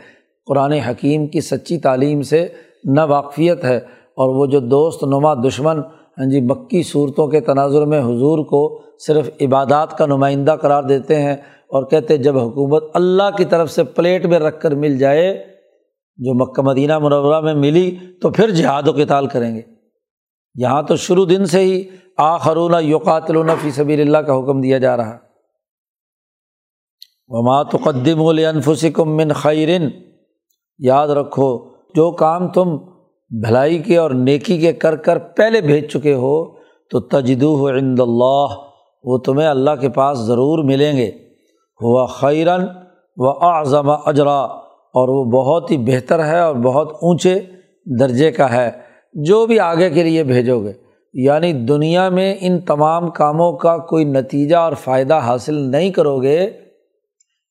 قرآن 0.47 0.73
حکیم 0.73 1.27
کی 1.27 1.41
سچی 1.41 1.79
تعلیم 1.79 2.23
سے 2.23 2.49
نا 2.85 3.05
واقفیت 3.05 3.65
ہے 3.65 3.77
اور 4.17 4.37
وہ 4.37 4.47
جو 4.47 4.61
دوست 4.61 5.05
نما 5.05 5.35
دشمن 5.35 5.79
ہاں 6.19 6.31
جی 6.31 6.41
مکی 6.41 6.83
صورتوں 6.83 7.29
کے 7.29 7.41
تناظر 7.41 7.87
میں 7.87 8.01
حضور 8.01 8.39
کو 8.39 8.83
صرف 9.07 9.31
عبادات 9.41 9.99
کا 9.99 10.07
نمائندہ 10.07 10.57
قرار 10.63 10.83
دیتے 10.83 11.23
ہیں 11.23 11.33
اور 11.69 11.91
کہتے 11.91 12.17
جب 12.17 12.39
حکومت 12.39 12.85
اللہ 12.95 13.37
کی 13.37 13.45
طرف 13.45 13.71
سے 13.71 13.85
پلیٹ 13.85 14.27
میں 14.27 14.39
رکھ 14.39 14.61
کر 14.61 14.75
مل 14.75 14.99
جائے، 14.99 15.45
جو 16.17 16.35
مکہ 16.35 16.63
مدینہ 16.63 16.99
منورہ 16.99 17.41
میں 17.41 17.55
ملی 17.55 17.97
تو 18.23 18.31
پھر 18.31 18.51
جہاد 18.51 18.89
و 18.89 18.93
کتال 18.93 19.27
کریں 19.27 19.55
گے۔ 19.57 19.63
یہاں 20.55 20.83
تو 20.83 20.97
شروع 20.97 21.27
دن 21.29 21.47
سے 21.47 21.61
ہی 21.61 21.85
آخرون 22.17 22.75
یوقاتلون 22.81 23.49
فی 23.63 23.71
سبیل 23.71 24.01
اللہ 24.01 24.19
کا 24.19 24.39
حکم 24.39 24.61
دیا 24.61 24.79
جا 24.79 24.97
رہا۔ 24.97 25.19
وما 27.29 27.63
تقدم 27.63 28.27
الفسکم 28.27 29.17
من 29.17 29.33
خیرن۔ 29.33 29.89
یاد 30.79 31.09
رکھو، 31.09 31.59
جو 31.95 32.11
کام 32.11 32.49
تم 32.49 32.77
بھلائی 33.31 33.79
کے 33.79 33.97
اور 33.97 34.11
نیکی 34.11 34.59
کے 34.59 34.73
کر 34.73 34.97
کر 34.97 35.19
پہلے 35.19 35.61
بھیج 35.61 35.89
چکے 35.89 36.15
ہو، 36.15 36.45
تو 36.91 37.01
تجدو 37.01 37.69
عند 37.69 38.01
اللہ، 38.01 38.47
وہ 39.05 39.19
تمہیں 39.19 39.49
اللہ 39.49 39.71
کے 39.81 39.89
پاس 39.89 40.19
ضرور 40.19 40.65
ملیں 40.65 40.97
گے۔ 40.97 41.11
ہوا 41.83 42.07
خیرن 42.07 42.65
و 43.17 43.45
اعظم 43.45 43.91
اجرا، 44.07 44.41
اور 44.95 45.09
وہ 45.09 45.25
بہت 45.25 45.71
ہی 45.71 45.77
بہتر 45.77 46.25
ہے 46.25 46.41
اور 46.41 46.55
بہت 46.55 46.91
اونچے 46.91 47.41
درجے 47.99 48.33
کا 48.33 48.53
ہے، 48.53 48.71
جو 49.15 49.47
بھی 49.47 49.61
آگے 49.61 49.91
کے 49.91 50.03
لیے 50.03 50.25
بھیجو 50.25 50.63
گے۔ 50.63 50.73
یعنی 51.15 51.53
دنیا 51.53 52.09
میں 52.09 52.35
ان 52.41 52.61
تمام 52.61 53.11
کاموں 53.11 53.53
کا 53.53 53.79
کوئی 53.79 54.05
نتیجہ 54.05 54.57
اور 54.57 54.73
فائدہ 54.73 55.15
حاصل 55.15 55.55
نہیں 55.55 55.91
کرو 55.91 56.23
گے 56.23 56.51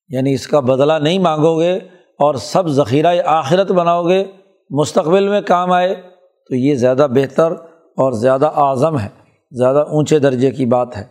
یعنی 0.10 0.34
اس 0.34 0.48
کا 0.48 0.60
بدلہ 0.60 0.94
نہیں 1.02 1.20
مانگو 1.20 1.60
گے 1.60 1.80
اور 2.22 2.36
سب 2.36 2.68
ذخیرہ 2.68 3.16
آخرت 3.26 3.72
بناؤ 3.72 4.08
گے، 4.08 4.24
مستقبل 4.70 5.28
میں 5.28 5.42
کام 5.42 5.72
آئے، 5.72 5.94
تو 6.50 6.56
یہ 6.56 6.76
زیادہ 6.76 7.08
بہتر 7.16 7.52
اور 7.98 8.12
زیادہ 8.12 8.46
اعظم 8.46 9.00
ہے، 9.00 9.08
زیادہ 9.52 9.78
اونچے 9.78 10.20
درجے 10.20 10.52
کی 10.52 10.66
بات 10.66 10.98
ہے۔ 10.98 11.04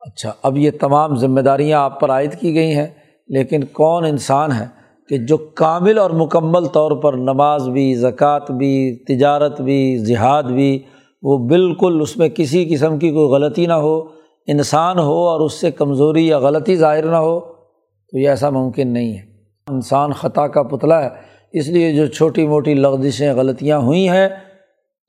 اچھا 0.00 0.32
اب 0.42 0.58
یہ 0.58 0.70
تمام 0.80 1.14
ذمہ 1.14 1.40
داریاں 1.40 1.80
آپ 1.80 2.00
پر 2.00 2.10
عائد 2.10 2.34
کی 2.34 2.54
گئی 2.54 2.74
ہیں، 2.74 2.86
لیکن 3.28 3.64
کون 3.64 4.04
انسان 4.04 4.52
ہے 4.52 4.66
کہ 5.08 5.18
جو 5.18 5.36
کامل 5.36 5.98
اور 5.98 6.10
مکمل 6.10 6.66
طور 6.66 7.02
پر 7.02 7.12
نماز 7.12 7.68
بھی، 7.68 7.94
زکوٰۃ 7.94 8.50
بھی، 8.50 9.04
تجارت 9.04 9.60
بھی، 9.60 9.98
جہاد 10.04 10.42
بھی، 10.42 10.82
وہ 11.22 11.38
بالکل 11.38 11.98
اس 12.02 12.16
میں 12.16 12.28
کسی 12.28 12.64
قسم 12.74 12.98
کی 12.98 13.10
کوئی 13.10 13.28
غلطی 13.28 13.66
نہ 13.66 13.72
ہو، 13.72 13.98
انسان 14.46 14.98
ہو 14.98 15.28
اور 15.28 15.40
اس 15.40 15.52
سے 15.52 15.70
کمزوری 15.70 16.28
یا 16.28 16.38
غلطی 16.38 16.76
ظاہر 16.76 17.04
نہ 17.04 17.16
ہو، 17.16 17.40
تو 17.40 18.18
یہ 18.18 18.28
ایسا 18.28 18.50
ممکن 18.50 18.88
نہیں 18.88 19.12
ہے۔ 19.12 19.31
انسان 19.68 20.12
خطا 20.12 20.46
کا 20.46 20.62
پتلا 20.62 21.04
ہے، 21.04 21.08
اس 21.52 21.68
لیے 21.68 21.92
جو 21.92 22.06
چھوٹی 22.06 22.46
موٹی 22.46 22.74
لغزشیں، 22.74 23.34
غلطیاں 23.34 23.78
ہوئی 23.78 24.08
ہیں، 24.08 24.28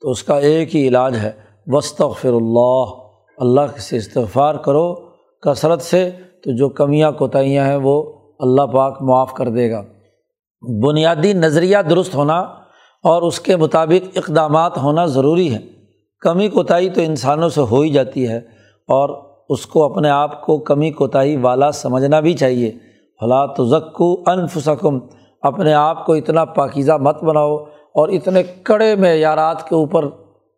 تو 0.02 0.12
اس 0.12 0.24
کا 0.24 0.39
ایک 0.39 0.76
ہی 0.76 0.88
علاج 0.88 1.16
ہے۔ 1.16 1.32
وسطر 1.68 2.34
اللہ 2.34 2.84
اللہ 3.38 3.78
سے 3.78 3.98
استغفار 3.98 4.56
کرو 4.56 4.96
کثرت 5.42 5.82
سے، 5.82 6.10
تو 6.44 6.56
جو 6.56 6.70
کمیاں، 6.70 7.12
کوتاہیاں 7.12 7.66
ہیں، 7.66 7.76
وہ 7.76 8.13
اللہ 8.39 8.62
پاک 8.62 9.02
معاف 9.02 9.34
کر 9.34 9.50
دے 9.50 9.72
گا۔ 9.72 9.84
بنیادی 10.84 11.34
نظریہ 11.34 11.78
درست 11.89 12.16
ہونا 12.16 12.39
اور 13.04 13.22
اس 13.22 13.39
کے 13.39 13.56
مطابق 13.56 14.18
اقدامات 14.18 14.78
ہونا 14.78 15.06
ضروری 15.06 15.54
ہے۔ 15.54 15.60
کمی، 16.20 16.48
کوتاہی 16.48 16.89
تو 16.89 17.02
انسانوں 17.02 17.50
سے 17.50 17.62
ہو 17.62 17.82
ہی 17.82 17.89
جاتی 17.89 18.28
ہے 18.28 18.38
اور 18.88 19.34
اس 19.50 19.66
کو 19.66 19.94
اپنے 19.94 20.10
آپ 20.10 20.46
کو 20.46 20.58
کمی، 20.58 20.92
کوتاہی 20.92 21.36
والا 21.38 21.72
سمجھنا 21.72 22.20
بھی 22.20 22.34
چاہیے۔ 22.34 22.72
فلاں 23.19 23.47
تو 23.47 23.65
ذکو 23.65 24.23
انفسکم 24.26 24.99
اپنے 25.41 25.73
آپ 25.73 26.06
کو 26.06 26.13
اتنا 26.13 26.45
پاکیزہ 26.45 26.91
مت 26.91 27.23
بناؤ 27.23 27.58
اور 27.93 28.10
اتنے 28.10 28.43
کڑے 28.43 28.95
معیارات 28.95 29.69
کے 29.69 29.76
اوپر 29.76 30.10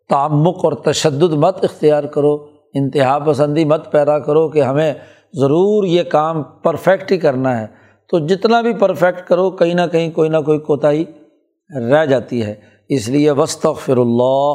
تعمق 0.09 0.65
اور 0.65 0.73
تشدد 0.73 1.33
مت 1.33 1.63
اختیار 1.63 2.03
کرو، 2.03 2.47
انتہا 2.73 3.19
پسندی 3.19 3.65
مت 3.65 3.91
پیدا 3.91 4.19
کرو 4.19 4.49
کہ 4.49 4.61
ہمیں 4.61 4.93
ضرور 5.33 5.83
یہ 5.83 6.03
کام 6.03 6.43
پرفیکٹ 6.43 7.11
ہی 7.11 7.17
کرنا 7.17 7.61
ہے۔ 7.61 7.67
تو 8.09 8.19
جتنا 8.19 8.61
بھی 8.61 8.73
پرفیکٹ 8.73 9.27
کرو، 9.27 9.51
کہیں 9.51 9.73
نہ 9.73 9.81
کہیں 9.91 10.11
کوئی 10.11 10.29
نہ 10.29 10.37
کوئی 10.45 10.59
کوتاہی 10.59 11.05
رہ 11.91 12.05
جاتی 12.05 12.43
ہے۔ 12.43 12.55
اس 12.89 13.09
لیے 13.09 13.31
وسطر 13.31 13.97
اللہ 13.97 14.53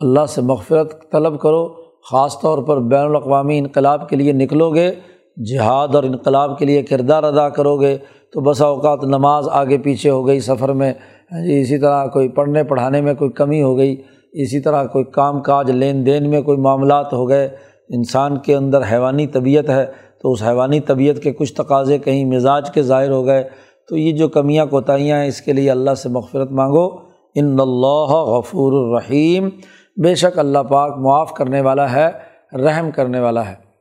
اللہ 0.00 0.26
سے 0.26 0.40
مغفرت 0.40 1.12
طلب 1.12 1.40
کرو۔ 1.40 1.68
خاص 2.10 2.40
طور 2.40 2.58
پر 2.58 2.80
بین 2.80 3.04
الاقوامی 3.04 3.58
انقلاب 3.58 4.08
کے 4.08 4.16
لیے 4.16 4.32
نکلو 4.32 4.74
گے۔ 4.74 4.94
جہاد 5.36 5.94
اور 5.94 6.02
انقلاب 6.02 6.58
کے 6.58 6.64
لیے 6.64 6.82
کردار 6.82 7.22
ادا 7.22 7.48
کرو 7.48 7.80
گے 7.80 7.98
تو 8.32 8.40
بسا 8.40 8.66
اوقات 8.66 9.04
نماز 9.04 9.48
آگے 9.50 9.78
پیچھے 9.78 10.10
ہو 10.10 10.26
گئی 10.26 10.40
سفر 10.40 10.72
میں۔ 10.72 10.92
ہاں 11.32 11.44
جی 11.44 11.60
اسی 11.60 11.78
طرح 11.78 12.06
کوئی 12.06 12.28
پڑھنے 12.28 12.64
پڑھانے 12.64 13.00
میں 13.00 13.14
کوئی 13.14 13.30
کمی 13.30 13.62
ہو 13.62 13.76
گئی، 13.76 14.02
اسی 14.32 14.60
طرح 14.60 14.84
کوئی 14.84 15.04
کام 15.04 15.40
کاج، 15.40 15.70
لین 15.70 16.06
دین 16.06 16.30
میں 16.30 16.42
کوئی 16.42 16.58
معاملات 16.58 17.12
ہو 17.12 17.28
گئے۔ 17.28 17.48
انسان 17.88 18.38
کے 18.38 18.54
اندر 18.54 18.80
حیوانی 18.92 19.26
طبیعت 19.26 19.70
ہے 19.70 19.86
تو 20.22 20.32
اس 20.32 20.42
حیوانی 20.42 20.80
طبیعت 20.80 21.22
کے 21.22 21.32
کچھ 21.32 21.54
تقاضے 21.54 21.98
کہیں 21.98 22.24
مزاج 22.24 22.70
کے 22.70 22.82
ظاہر 22.82 23.10
ہو 23.10 23.26
گئے۔ 23.26 23.44
تو 23.88 23.96
یہ 23.96 24.12
جو 24.12 24.28
کمیاں 24.28 24.66
کوتاہیاں 24.66 25.18
ہیں، 25.18 25.28
اس 25.28 25.40
کے 25.40 25.52
لیے 25.52 25.70
اللہ 25.70 25.94
سے 25.94 26.08
مغفرت 26.08 26.50
مانگو۔ 26.50 26.88
ان 27.34 27.56
اللہ 27.60 28.12
غفور 28.12 28.72
الرحیم۔ 28.72 29.48
بے 29.96 30.14
شک 30.14 30.38
اللہ 30.38 30.58
پاک 30.58 30.98
معاف 30.98 31.32
کرنے 31.32 31.60
والا 31.60 31.92
ہے، 31.92 32.10
رحم 32.56 32.90
کرنے 32.90 33.20
والا 33.20 33.48
ہے۔ 33.48 33.71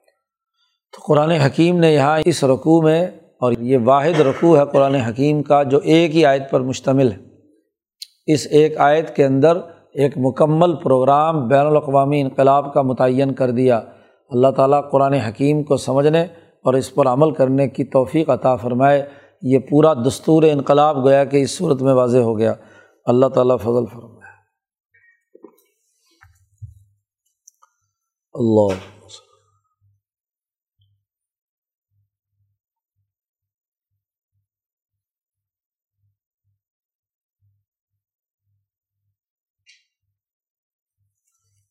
تو 0.91 1.03
قرآن 1.07 1.31
حکیم 1.31 1.79
نے 1.79 1.93
یہاں 1.93 2.19
اس 2.25 2.43
رقوع 2.43 2.81
میں 2.81 3.07
اور 3.39 3.51
یہ 3.51 3.77
واحد 3.83 4.19
رقوع 4.19 4.57
ہے 4.57 4.63
قرآن 4.73 4.95
حکیم 4.95 5.43
کا 5.43 5.63
جو 5.63 5.79
ایک 5.83 6.15
ہی 6.15 6.25
آیت 6.25 6.51
پر 6.51 6.61
مشتمل 6.61 7.11
ہے۔ 7.11 7.17
اس 8.27 8.47
ایک 8.51 8.77
آیت 8.77 9.15
کے 9.15 9.25
اندر 9.25 9.57
ایک 9.93 10.13
مکمل 10.17 10.75
پروگرام 10.75 11.47
بین 11.47 11.65
الاقوامی 11.65 12.21
انقلاب 12.21 12.73
کا 12.73 12.81
متعین 12.81 13.33
کر 13.33 13.51
دیا۔ 13.51 13.77
اللہ 14.29 14.47
تعالیٰ 14.51 14.91
قرآن 14.91 15.13
حکیم 15.13 15.63
کو 15.63 15.77
سمجھنے 15.77 16.21
اور 16.63 16.73
اس 16.73 16.95
پر 16.95 17.07
عمل 17.07 17.31
کرنے 17.31 17.69
کی 17.69 17.83
توفیق 17.83 18.29
عطا 18.29 18.55
فرمائے۔ 18.55 19.09
یہ 19.41 19.59
پورا 19.59 19.93
دستور 19.93 20.43
انقلاب 20.43 20.97
گویا 20.97 21.25
کہ 21.25 21.37
اس 21.37 21.57
صورت 21.57 21.81
میں 21.81 21.93
واضح 21.93 22.17
ہو 22.17 22.37
گیا۔ 22.37 22.53
اللہ 23.05 23.25
تعالیٰ 23.25 23.57
فضل 23.59 23.85
فرمائے۔ 23.93 24.31
اللہ۔ 28.33 29.00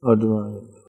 اور 0.03 0.17